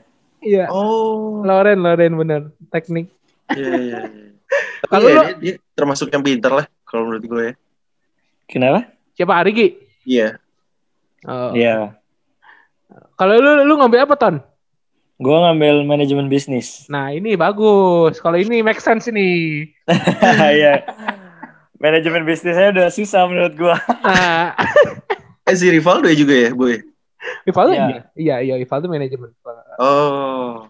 [0.41, 1.41] iya Oh.
[1.41, 3.13] Loren Loren bener teknik
[3.47, 4.29] Iya, iya, iya.
[4.81, 7.53] Tapi Kalau ya, lu- dia, dia termasuk yang pintar lah kalau menurut gue ya.
[8.47, 8.89] Kenapa?
[9.11, 10.41] siapa Arigi Iya.
[11.23, 11.53] Oh.
[11.53, 11.93] Iya.
[13.13, 14.37] Kalau lu lu ngambil apa Ton
[15.15, 16.83] Gue ngambil manajemen bisnis.
[16.85, 19.63] nah ini bagus kalau ini make sense ini
[20.51, 20.83] Iya.
[21.75, 23.75] manajemen bisnisnya udah susah menurut gue.
[24.01, 24.51] nah
[25.45, 26.81] Eh, si Rivaldo juga ya, Boy?
[27.43, 27.85] Ivaldo Iya.
[27.85, 29.31] iya iya iya Ivaldo manajemen
[29.77, 30.67] Oh.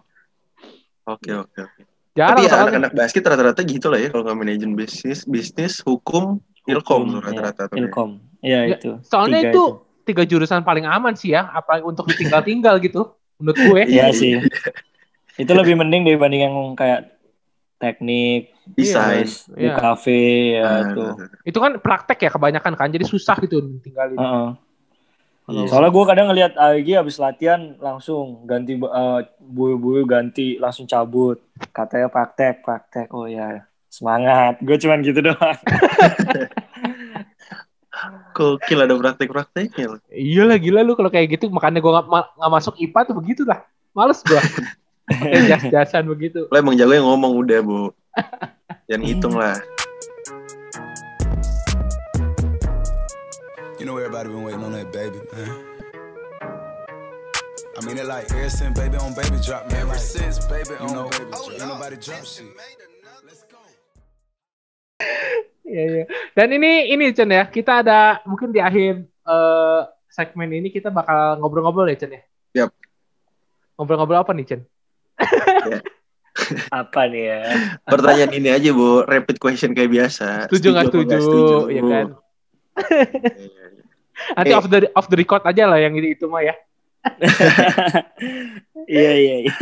[1.06, 1.82] Oke, oke, oke.
[2.12, 6.38] jarang Tapi ya, anak-anak basket rata-rata gitu lah ya kalau nggak manajemen bisnis, bisnis, hukum,
[6.64, 7.74] ilkom Iya, rata-rata tuh.
[7.74, 7.80] ya.
[7.82, 8.10] Ilkom.
[8.40, 8.90] Iya Ya, itu.
[9.02, 9.64] soalnya Tiga itu
[10.06, 14.38] tiga jurusan paling aman sih ya apalagi untuk ditinggal-tinggal gitu menurut gue Iya sih.
[15.36, 17.12] itu lebih mending dibanding yang kayak
[17.76, 19.20] teknik, Desain.
[19.20, 19.76] terus Iya.
[19.76, 20.04] UKV
[20.48, 21.04] ya Ah, itu.
[21.44, 24.48] itu kan praktek ya kebanyakan kan jadi susah gitu tinggalin Heeh.
[25.46, 25.68] Iya.
[25.68, 31.38] Soalnya gue kadang ngelihat Agi habis latihan langsung ganti eh, buru-buru ganti langsung cabut.
[31.70, 33.06] Katanya praktek, praktek.
[33.12, 34.58] Oh ya, semangat.
[34.58, 35.58] Gue cuman gitu doang.
[38.34, 40.00] Gokil ada praktek-prakteknya.
[40.12, 43.42] Iya lah gila lu kalau kayak gitu makanya gue gak, nggak masuk IPA tuh begitu
[43.48, 43.64] lah.
[43.96, 44.40] Males gue.
[45.06, 46.50] Pakai jas-jasan begitu.
[46.50, 47.94] Lo emang jago yang ngomong udah, Bu.
[48.90, 49.56] Jangan hitung lah.
[53.78, 55.76] You know everybody been waiting on that baby, man.
[57.78, 59.82] I mean it like ever since baby on baby drop, man.
[59.84, 62.46] Ever since baby on baby drop, ain't nobody drop shit.
[63.22, 63.58] Let's go.
[65.66, 66.04] Iya iya.
[66.32, 71.42] Dan ini ini Chen ya kita ada mungkin di akhir eh, segmen ini kita bakal
[71.42, 72.22] ngobrol-ngobrol ya Chen ya.
[72.64, 72.70] Yap.
[73.76, 74.60] Ngobrol-ngobrol apa nih Chen?
[76.68, 77.40] Apa nih ya?
[77.88, 79.08] Pertanyaan ini aja, Bu.
[79.08, 80.46] Rapid question kayak biasa.
[80.52, 81.16] Setuju nggak setuju?
[81.16, 82.06] nggak Ya kan.
[82.76, 83.64] Iya.
[84.36, 84.56] Nanti Eh.
[84.56, 86.54] off the off the record aja lah yang itu mah ya.
[88.86, 89.52] Iya iya iya.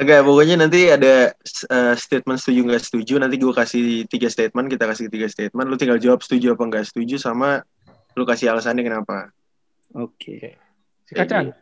[0.00, 1.36] Enggak, pokoknya nanti ada
[1.68, 3.20] uh, statement setuju nggak setuju.
[3.20, 5.68] Nanti gue kasih tiga statement, kita kasih tiga statement.
[5.68, 7.60] Lu tinggal jawab setuju apa nggak setuju, sama
[8.16, 9.28] lu kasih alasannya kenapa.
[9.92, 10.56] Oke.
[11.04, 11.52] Si Kacan.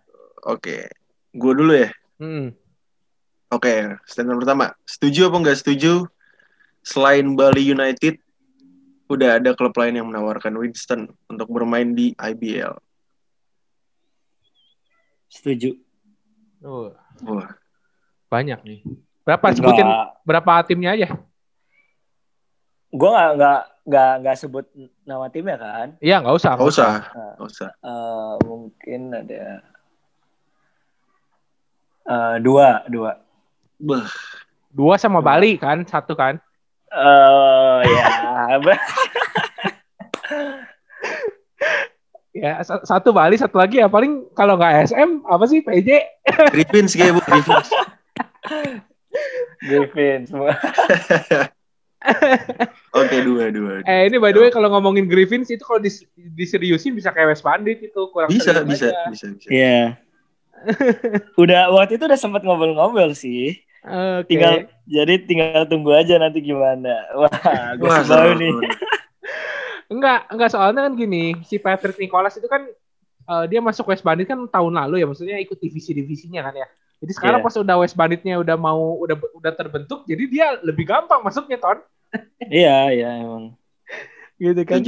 [0.46, 0.86] Oke,
[1.34, 1.90] gue dulu ya.
[2.22, 2.54] Hmm.
[3.50, 4.70] Oke, statement pertama.
[4.86, 6.06] Setuju apa nggak setuju?
[6.86, 8.22] Selain Bali United,
[9.10, 12.78] udah ada klub lain yang menawarkan Winston untuk bermain di IBL.
[15.26, 15.74] Setuju.
[16.62, 16.94] Oh,
[17.26, 17.57] Wah,
[18.28, 18.80] banyak nih.
[19.22, 20.06] Berapa sebutin Enggak.
[20.22, 21.08] berapa timnya aja?
[22.88, 24.64] Gue nggak nggak nggak nggak sebut
[25.02, 25.86] nama timnya kan.
[25.98, 26.52] Iya nggak usah.
[26.54, 27.70] nggak usah, Nah, nggak usah.
[27.74, 29.42] eh, mungkin ada
[32.06, 33.12] eh, dua dua.
[33.78, 34.04] Bah,
[34.68, 36.36] Dua sama Bali kan, satu kan.
[36.88, 38.06] Eh ya.
[42.30, 45.88] Ya sa- satu Bali, satu lagi ya paling kalau nggak SM apa sih PJ?
[46.54, 47.66] Griffins kayak bu, Griffins.
[49.64, 50.52] Griffin semua.
[52.94, 53.82] Oke, dua, dua.
[53.82, 53.88] dua.
[53.90, 57.42] Eh ini by the way kalau ngomongin Griffins itu kalau dis- diseriusin bisa kayak West
[57.42, 59.10] Bandit itu kurang Bisa, bisa, aja.
[59.10, 59.48] bisa, bisa.
[59.50, 59.98] Iya.
[61.42, 63.58] udah waktu itu udah sempat ngobrol-ngobrol sih.
[63.82, 64.34] Oke.
[64.34, 67.02] Tinggal jadi tinggal tunggu aja nanti gimana.
[67.14, 68.34] Wah, gue seru.
[68.38, 68.52] nih.
[69.88, 72.68] Enggak, enggak soalnya kan gini, si Patrick Nicholas itu kan
[73.24, 76.68] eh, dia masuk West Bandit kan tahun lalu ya, maksudnya ikut divisi-divisinya kan ya.
[76.98, 77.46] Jadi sekarang Iya.
[77.46, 81.78] pas udah West Banditnya udah mau udah udah terbentuk, jadi dia lebih gampang masuknya ton,
[82.50, 83.54] Iya, iya emang.
[84.38, 84.78] gitu kan.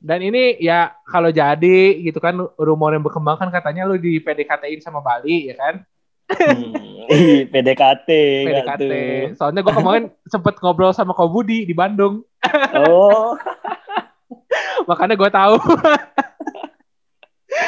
[0.00, 4.80] Dan ini ya kalau jadi gitu kan rumor yang berkembang kan katanya lu di PDKT-in
[4.80, 5.74] sama Bali ya kan?
[6.30, 8.08] Hmm, ih, PDKT,
[8.46, 8.92] PDKT.
[9.36, 12.24] Soalnya gue kemarin sempet ngobrol sama Ko Budi di Bandung,
[12.72, 13.36] Oh,
[14.88, 15.56] makanya gue tahu.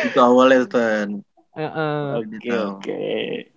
[0.09, 1.21] Itu awalnya, Tan.
[1.53, 2.01] Heeh.
[2.17, 2.81] oke gitu.
[2.81, 3.05] oke.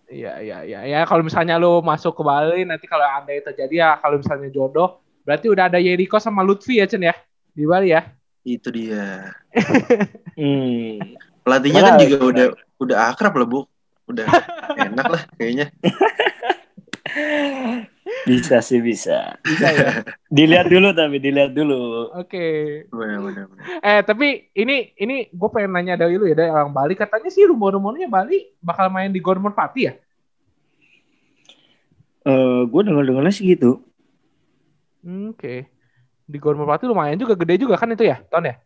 [0.06, 3.90] Iya iya iya ya kalau misalnya lu masuk ke Bali nanti kalau andai terjadi ya
[3.98, 7.16] kalau misalnya jodoh berarti udah ada Yeriko sama Lutfi ya Chen ya
[7.56, 8.04] di Bali ya.
[8.46, 9.32] Itu dia.
[10.36, 11.16] Hmm.
[11.48, 12.28] Pelatihnya kan juga menarik.
[12.28, 12.48] udah
[12.84, 13.64] udah akrab lah, Bu.
[14.12, 14.28] Udah
[14.92, 15.72] enak lah kayaknya.
[18.26, 19.38] Bisa sih bisa.
[19.46, 19.90] Bisa ya.
[20.36, 22.10] Dilihat dulu tapi dilihat dulu.
[22.18, 22.46] Oke.
[22.90, 23.48] Benar.
[23.86, 27.46] Eh tapi ini ini gue pengen nanya dari lu ya dari orang Bali katanya sih
[27.46, 29.94] rumor-rumornya Bali bakal main di Gor Merpati ya?
[32.26, 33.86] Eh, gue dengar dengarnya sih gitu.
[35.30, 35.70] Oke.
[36.26, 38.58] Di Gor Merpati lumayan juga gede juga kan itu ya ton ya?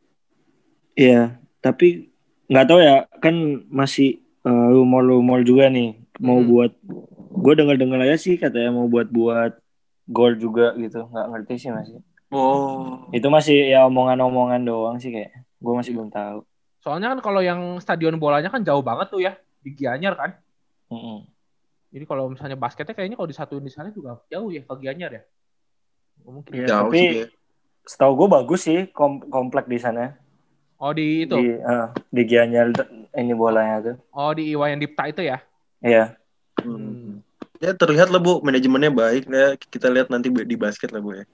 [0.95, 2.07] Iya, tapi
[2.47, 3.35] nggak tahu ya kan
[3.67, 6.47] masih eh, rumor-rumor juga nih mau Hmm.
[6.47, 6.71] buat.
[7.29, 9.53] Gue dengar-dengar aja sih katanya mau buat buat
[10.09, 11.05] gol juga gitu.
[11.07, 12.01] Nggak ngerti sih masih.
[12.33, 13.09] Oh.
[13.13, 15.45] Itu masih ya omongan-omongan doang sih kayak.
[15.61, 16.45] Gue masih belum tahu.
[16.79, 20.31] Soalnya kan kalau yang stadion bolanya kan jauh banget tuh ya di Gianyar kan.
[20.89, 21.27] Mm-mm.
[21.89, 25.23] Jadi kalau misalnya basketnya kayaknya kalau disatuin di sana juga jauh ya ke Gianyar ya.
[26.25, 26.51] Mungkin.
[26.53, 27.27] Iya, Jauh tapi sih ya.
[27.85, 30.13] setahu gue bagus sih kom- komplek di sana.
[30.79, 31.35] Oh di itu.
[31.35, 32.71] Di eh, di Gianyar
[33.17, 33.95] ini bolanya tuh.
[34.13, 35.41] Oh di Iwayan Dipta itu ya.
[35.81, 36.13] Iya.
[36.61, 37.08] Hmm.
[37.59, 39.59] Ya terlihat lah Bu, manajemennya baik ya.
[39.59, 41.25] Kita lihat nanti di basket lah Bu ya.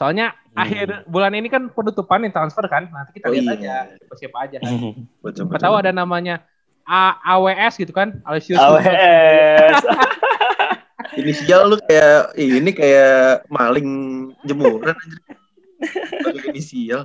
[0.00, 0.64] Soalnya Hmm.
[0.64, 2.88] akhir bulan ini kan penutupan nih transfer kan.
[2.88, 3.84] Nanti kita Oh, lihat iya.
[3.84, 4.72] aja siapa, siapa aja kan.
[5.20, 5.64] Betul, Siapa betul.
[5.68, 6.34] tahu ada namanya
[6.88, 8.16] A AWS gitu kan.
[8.24, 8.56] Aloysius.
[8.56, 9.84] AWS.
[11.20, 13.88] Inisial lu kayak ini kayak maling
[14.40, 15.20] jemuran anjir.
[16.24, 17.04] Pakai inisial.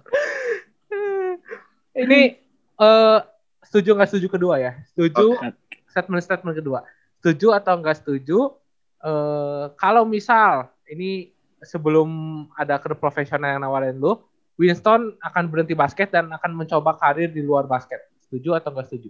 [1.94, 2.40] ini
[2.76, 3.18] eh
[3.62, 4.72] setuju nggak setuju kedua ya?
[4.90, 5.52] Setuju Oke.
[5.92, 6.80] statement-statement kedua.
[7.26, 8.54] Setuju atau nggak setuju?
[9.02, 11.34] eh kalau misal ini
[11.66, 12.06] sebelum
[12.54, 14.22] ada klub profesional yang nawarin lu,
[14.62, 17.98] Winston akan berhenti basket dan akan mencoba karir di luar basket.
[18.30, 19.10] Setuju atau nggak setuju?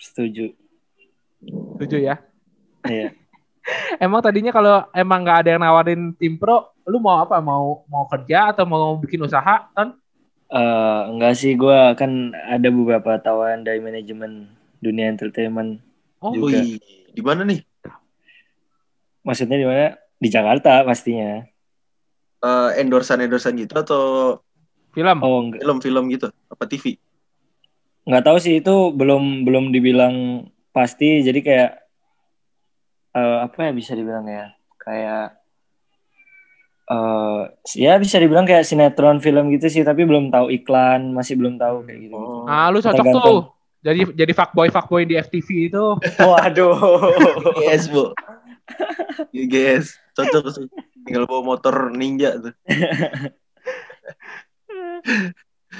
[0.00, 0.46] Setuju.
[1.76, 2.16] Setuju ya.
[2.88, 3.12] Iya.
[4.04, 7.36] Emang tadinya kalau emang nggak ada yang nawarin tim pro, lu mau apa?
[7.44, 9.68] Mau mau kerja atau mau bikin usaha?
[9.76, 9.92] Kan?
[10.48, 14.48] Eh, enggak sih gue kan ada beberapa tawaran dari manajemen
[14.80, 15.82] dunia entertainment.
[16.22, 16.62] Oh, Juga.
[16.62, 16.78] Wih,
[17.16, 17.64] di mana nih?
[19.24, 19.96] Maksudnya di mana?
[20.20, 21.40] Di Jakarta pastinya.
[22.44, 24.04] Eh, endorsan-endorsan gitu atau
[24.92, 25.18] film.
[25.24, 26.28] Oh, enggak, film-film gitu?
[26.52, 27.00] Apa TV?
[28.06, 31.24] enggak tahu sih itu belum belum dibilang pasti.
[31.24, 31.70] Jadi kayak
[33.16, 34.52] eh, apa ya bisa dibilang ya?
[34.76, 35.40] Kayak
[36.86, 37.42] eh
[37.74, 41.82] ya bisa dibilang kayak sinetron film gitu sih, tapi belum tahu iklan, masih belum tahu
[41.82, 42.14] kayak gitu.
[42.14, 42.46] Oh.
[42.46, 43.55] Ah, lu cocok tuh.
[43.86, 45.84] Jadi jadi fuckboy fuckboy di FTV itu.
[46.18, 46.74] Waduh.
[47.62, 48.10] Yes, Bu.
[49.30, 50.66] Yes, cocok sih.
[51.06, 52.54] Tinggal bawa motor ninja tuh.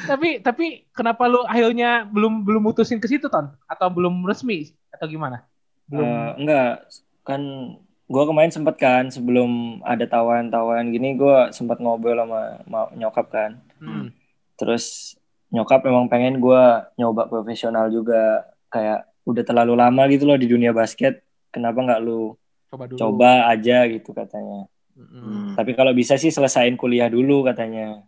[0.07, 3.59] tapi tapi kenapa lu akhirnya belum belum mutusin ke situ ton?
[3.67, 5.43] Atau belum resmi atau gimana?
[5.91, 6.07] Belum.
[6.07, 6.87] Eh, enggak,
[7.27, 7.43] kan
[8.07, 13.51] gua kemarin sempet kan sebelum ada tawaran-tawaran gini gua sempat ngobrol sama, sama nyokap kan.
[13.83, 14.15] Hmm.
[14.55, 20.47] Terus nyokap memang pengen gua nyoba profesional juga kayak udah terlalu lama gitu loh di
[20.47, 21.22] dunia basket.
[21.51, 22.34] Kenapa nggak lu
[22.66, 22.99] Coba dulu.
[22.99, 24.66] coba aja gitu katanya.
[24.97, 28.03] Hmm, Tapi kalau bisa sih selesain kuliah dulu katanya.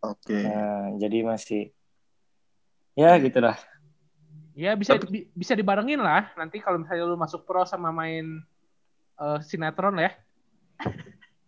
[0.00, 0.36] Oke.
[0.44, 1.72] Nah, jadi masih
[2.94, 3.58] ya gitulah.
[4.54, 6.30] Ya bisa bi- bisa dibarengin lah.
[6.38, 8.40] Nanti kalau misalnya lu masuk pro sama main
[9.18, 10.12] eh, sinetron lah ya.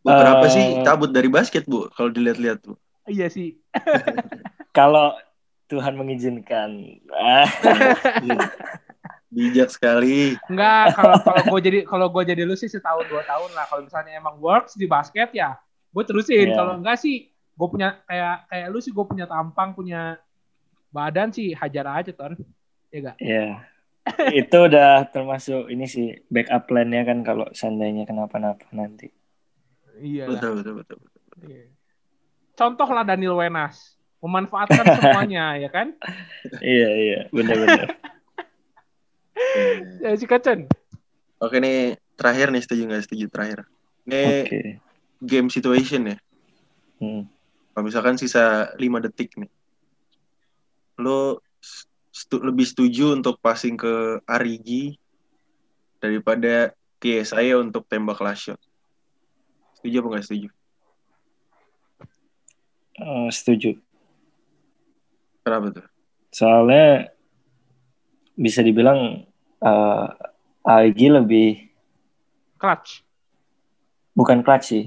[0.02, 0.52] Bu, kenapa Eh.
[0.54, 1.90] sih cabut dari basket, Bu?
[1.94, 2.74] Kalau dilihat-lihat, Bu.
[3.06, 3.58] Iya sih.
[4.77, 5.16] Kalau
[5.72, 6.70] Tuhan mengizinkan.
[9.33, 10.37] Bijak sekali.
[10.47, 13.64] Enggak, kalau kalau gue jadi kalau gue jadi lu sih setahun dua tahun lah.
[13.66, 15.59] Kalau misalnya emang works di basket ya,
[15.91, 16.53] gue terusin.
[16.53, 16.57] Iya.
[16.57, 20.20] Kalau enggak sih, gue punya kayak kayak lu sih gue punya tampang, punya
[20.95, 22.39] badan sih hajar aja ton.
[22.93, 23.16] Ya enggak?
[23.18, 23.49] Iya.
[24.39, 29.11] itu udah termasuk ini sih backup plan-nya kan kalau seandainya kenapa-napa nanti.
[29.99, 30.31] Iya.
[30.31, 30.97] Betul, betul, betul.
[31.03, 31.22] betul.
[31.43, 31.66] Iya.
[32.55, 33.95] Contoh lah Daniel Wenas.
[34.27, 35.95] Memanfaatkan semuanya, ya kan?
[36.59, 37.89] Iya iya benar-benar.
[40.01, 40.64] Ya, si Kacen.
[41.37, 43.59] Oke nih, terakhir nih setuju nggak setuju terakhir.
[44.09, 44.61] Ini Oke.
[45.20, 46.16] game situation ya.
[46.97, 47.29] Hmm.
[47.77, 49.53] Kalau misalkan sisa 5 detik nih.
[50.97, 51.45] Lo
[52.11, 54.97] stu- lebih setuju untuk passing ke Arigi
[56.01, 58.61] daripada ke saya untuk tembak last shot.
[59.77, 60.49] Setuju apa nggak setuju?
[62.97, 63.77] Eh, setuju.
[65.47, 65.86] Kenapa tuh?
[66.28, 67.07] Soalnya
[68.34, 69.22] bisa dibilang
[69.57, 70.07] eh
[70.66, 71.70] AEG lebih
[72.59, 73.07] Clutch.
[74.12, 74.84] bukan clutch sih.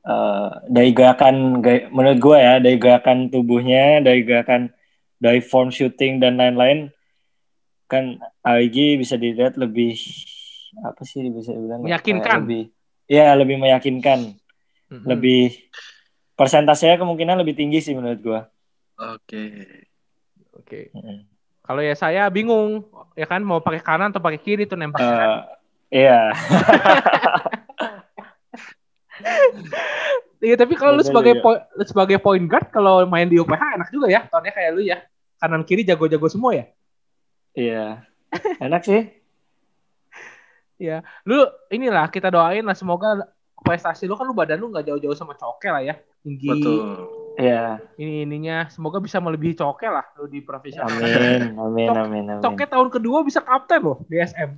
[0.00, 4.70] Eh, dari gerakan gaya- menurut gue ya dari gerakan tubuhnya dari gerakan
[5.16, 6.94] dari form shooting dan lain-lain
[7.84, 9.98] kan AEG bisa dilihat lebih
[10.78, 12.36] apa sih bisa dibilang ya, Meyakinkan.
[12.40, 12.62] lebih
[13.06, 14.38] ya lebih meyakinkan
[14.86, 15.04] Mm-mm.
[15.04, 15.58] lebih
[16.32, 18.40] persentasenya kemungkinan lebih tinggi sih menurut gue
[18.96, 19.44] Oke.
[20.56, 20.88] Oke.
[21.66, 22.86] Kalau ya saya bingung,
[23.18, 25.02] ya kan mau pakai kanan atau pakai kiri tuh nembak.
[25.02, 25.40] Eh,
[26.02, 26.30] iya
[30.36, 33.88] Iya, tapi kalau lu sebagai po- lu sebagai point guard kalau main di UPH enak
[33.88, 35.02] juga ya, tahunnya kayak lu ya.
[35.40, 36.64] Kanan kiri jago-jago semua ya.
[37.56, 38.04] iya
[38.60, 39.08] enak sih
[41.24, 41.40] Lu
[41.72, 43.32] inilah kita doain lah semoga
[43.64, 45.96] prestasi lu kan lu badan lu nggak jauh-jauh sama Coke lah ya.
[46.20, 47.25] Tinggi Betul.
[47.36, 50.88] Iya ini ininya semoga bisa melebihi Coke lah lu di profesional.
[50.88, 54.50] amin amin Cok- amin amin Coke tahun kedua bisa kapten loh di SM.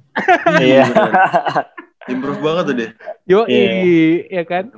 [0.59, 0.87] iya
[2.09, 2.91] Improve banget tuh deh.
[3.23, 4.25] Yo, Iya.
[4.33, 4.73] ya kan?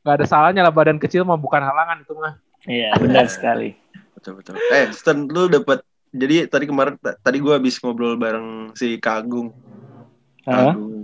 [0.00, 2.36] Gak ada salahnya lah badan kecil mah bukan halangan itu mah.
[2.62, 3.80] iya benar sekali
[4.12, 4.60] Betul betul.
[4.68, 5.80] Eh, Stan, lu dapat
[6.12, 9.56] jadi tadi kemarin ta- tadi gua habis ngobrol bareng si Kak Agung,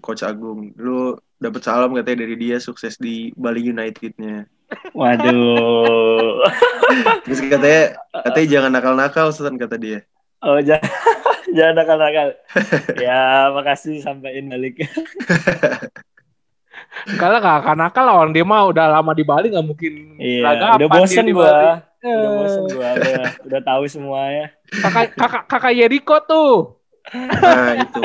[0.01, 0.75] Coach Agung.
[0.75, 4.45] Lu dapat salam katanya dari dia sukses di Bali United-nya.
[4.93, 6.43] Waduh.
[7.23, 7.83] Terus katanya
[8.25, 9.99] katanya jangan nakal-nakal Stan kata dia.
[10.41, 10.85] Oh jangan
[11.57, 12.29] jangan nakal-nakal.
[12.99, 14.87] ya makasih sampaikan balik.
[17.17, 20.75] Kalau gak akan nakal orang dia mah udah lama di Bali gak mungkin Iya.
[20.77, 21.45] Udah bosen gua.
[21.47, 21.67] Bali.
[21.67, 22.89] Udah Eh, bosen gua.
[22.95, 24.47] Udah, udah tahu semuanya.
[24.71, 26.53] kakak kakak kakak Yeriko tuh.
[27.13, 28.01] Nah, itu.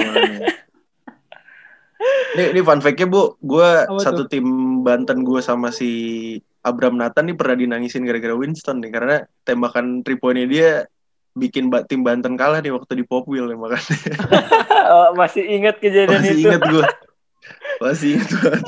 [2.32, 3.38] Ini, ini fun fact-nya, Bu.
[3.38, 4.46] Apa satu tim
[4.82, 5.90] Banten gua sama si
[6.62, 8.92] Abram Nathan nih pernah dinangisin gara-gara Winston nih.
[8.94, 10.70] Karena tembakan three point-nya dia
[11.32, 13.98] bikin ba- tim Banten kalah nih waktu di Popwil ya makanya.
[14.92, 16.44] Oh, masih ingat kejadian Masih itu.
[16.52, 16.84] inget gua.
[17.80, 18.64] Masih inget banget.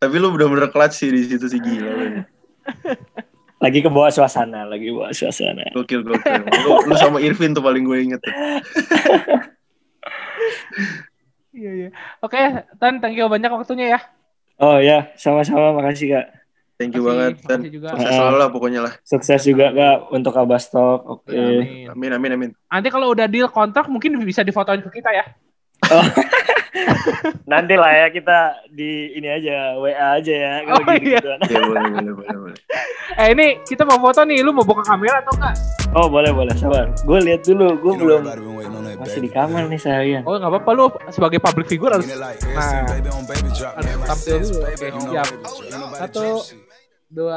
[0.00, 2.06] Tapi lu bener-bener clutch sih di situ sih gila lu.
[3.60, 5.68] Lagi ke bawah suasana, lagi bawa suasana.
[5.76, 6.42] Gokil gokil.
[6.64, 8.32] Lu, lu sama Irvin tuh paling gue inget tuh.
[11.50, 11.88] Iya iya.
[12.22, 12.38] Oke,
[12.78, 14.00] Tan, thank you banyak waktunya ya.
[14.62, 16.26] Oh ya, sama-sama makasih Kak.
[16.78, 17.42] Thank you banget.
[17.42, 17.90] Dan juga.
[17.90, 18.92] sukses selalu lah pokoknya lah.
[19.02, 21.00] Sukses juga Kak untuk Abastok.
[21.10, 21.34] Oke.
[21.34, 21.90] Amin.
[21.90, 22.50] Amin amin amin.
[22.70, 25.24] Nanti kalau udah deal kontrak mungkin bisa difotoin ke kita ya.
[27.50, 31.20] Nanti lah ya kita di ini aja, WA aja ya kalau Oh, gitu iya.
[31.50, 32.58] Ya boleh boleh boleh boleh.
[33.18, 35.54] Eh ini kita mau foto nih, lu mau buka kamera atau enggak?
[35.96, 36.92] Oh boleh boleh sabar.
[37.02, 38.38] Gue lihat dulu, gue belum that
[39.00, 40.22] masih di kamar nih seharian.
[40.28, 42.84] Oh nggak apa-apa lu sebagai public figure harus like, Nah,
[43.56, 44.60] drop, harus tampil dulu.
[44.62, 45.26] Oke, siap.
[45.98, 46.24] Satu.
[47.10, 47.36] Dua,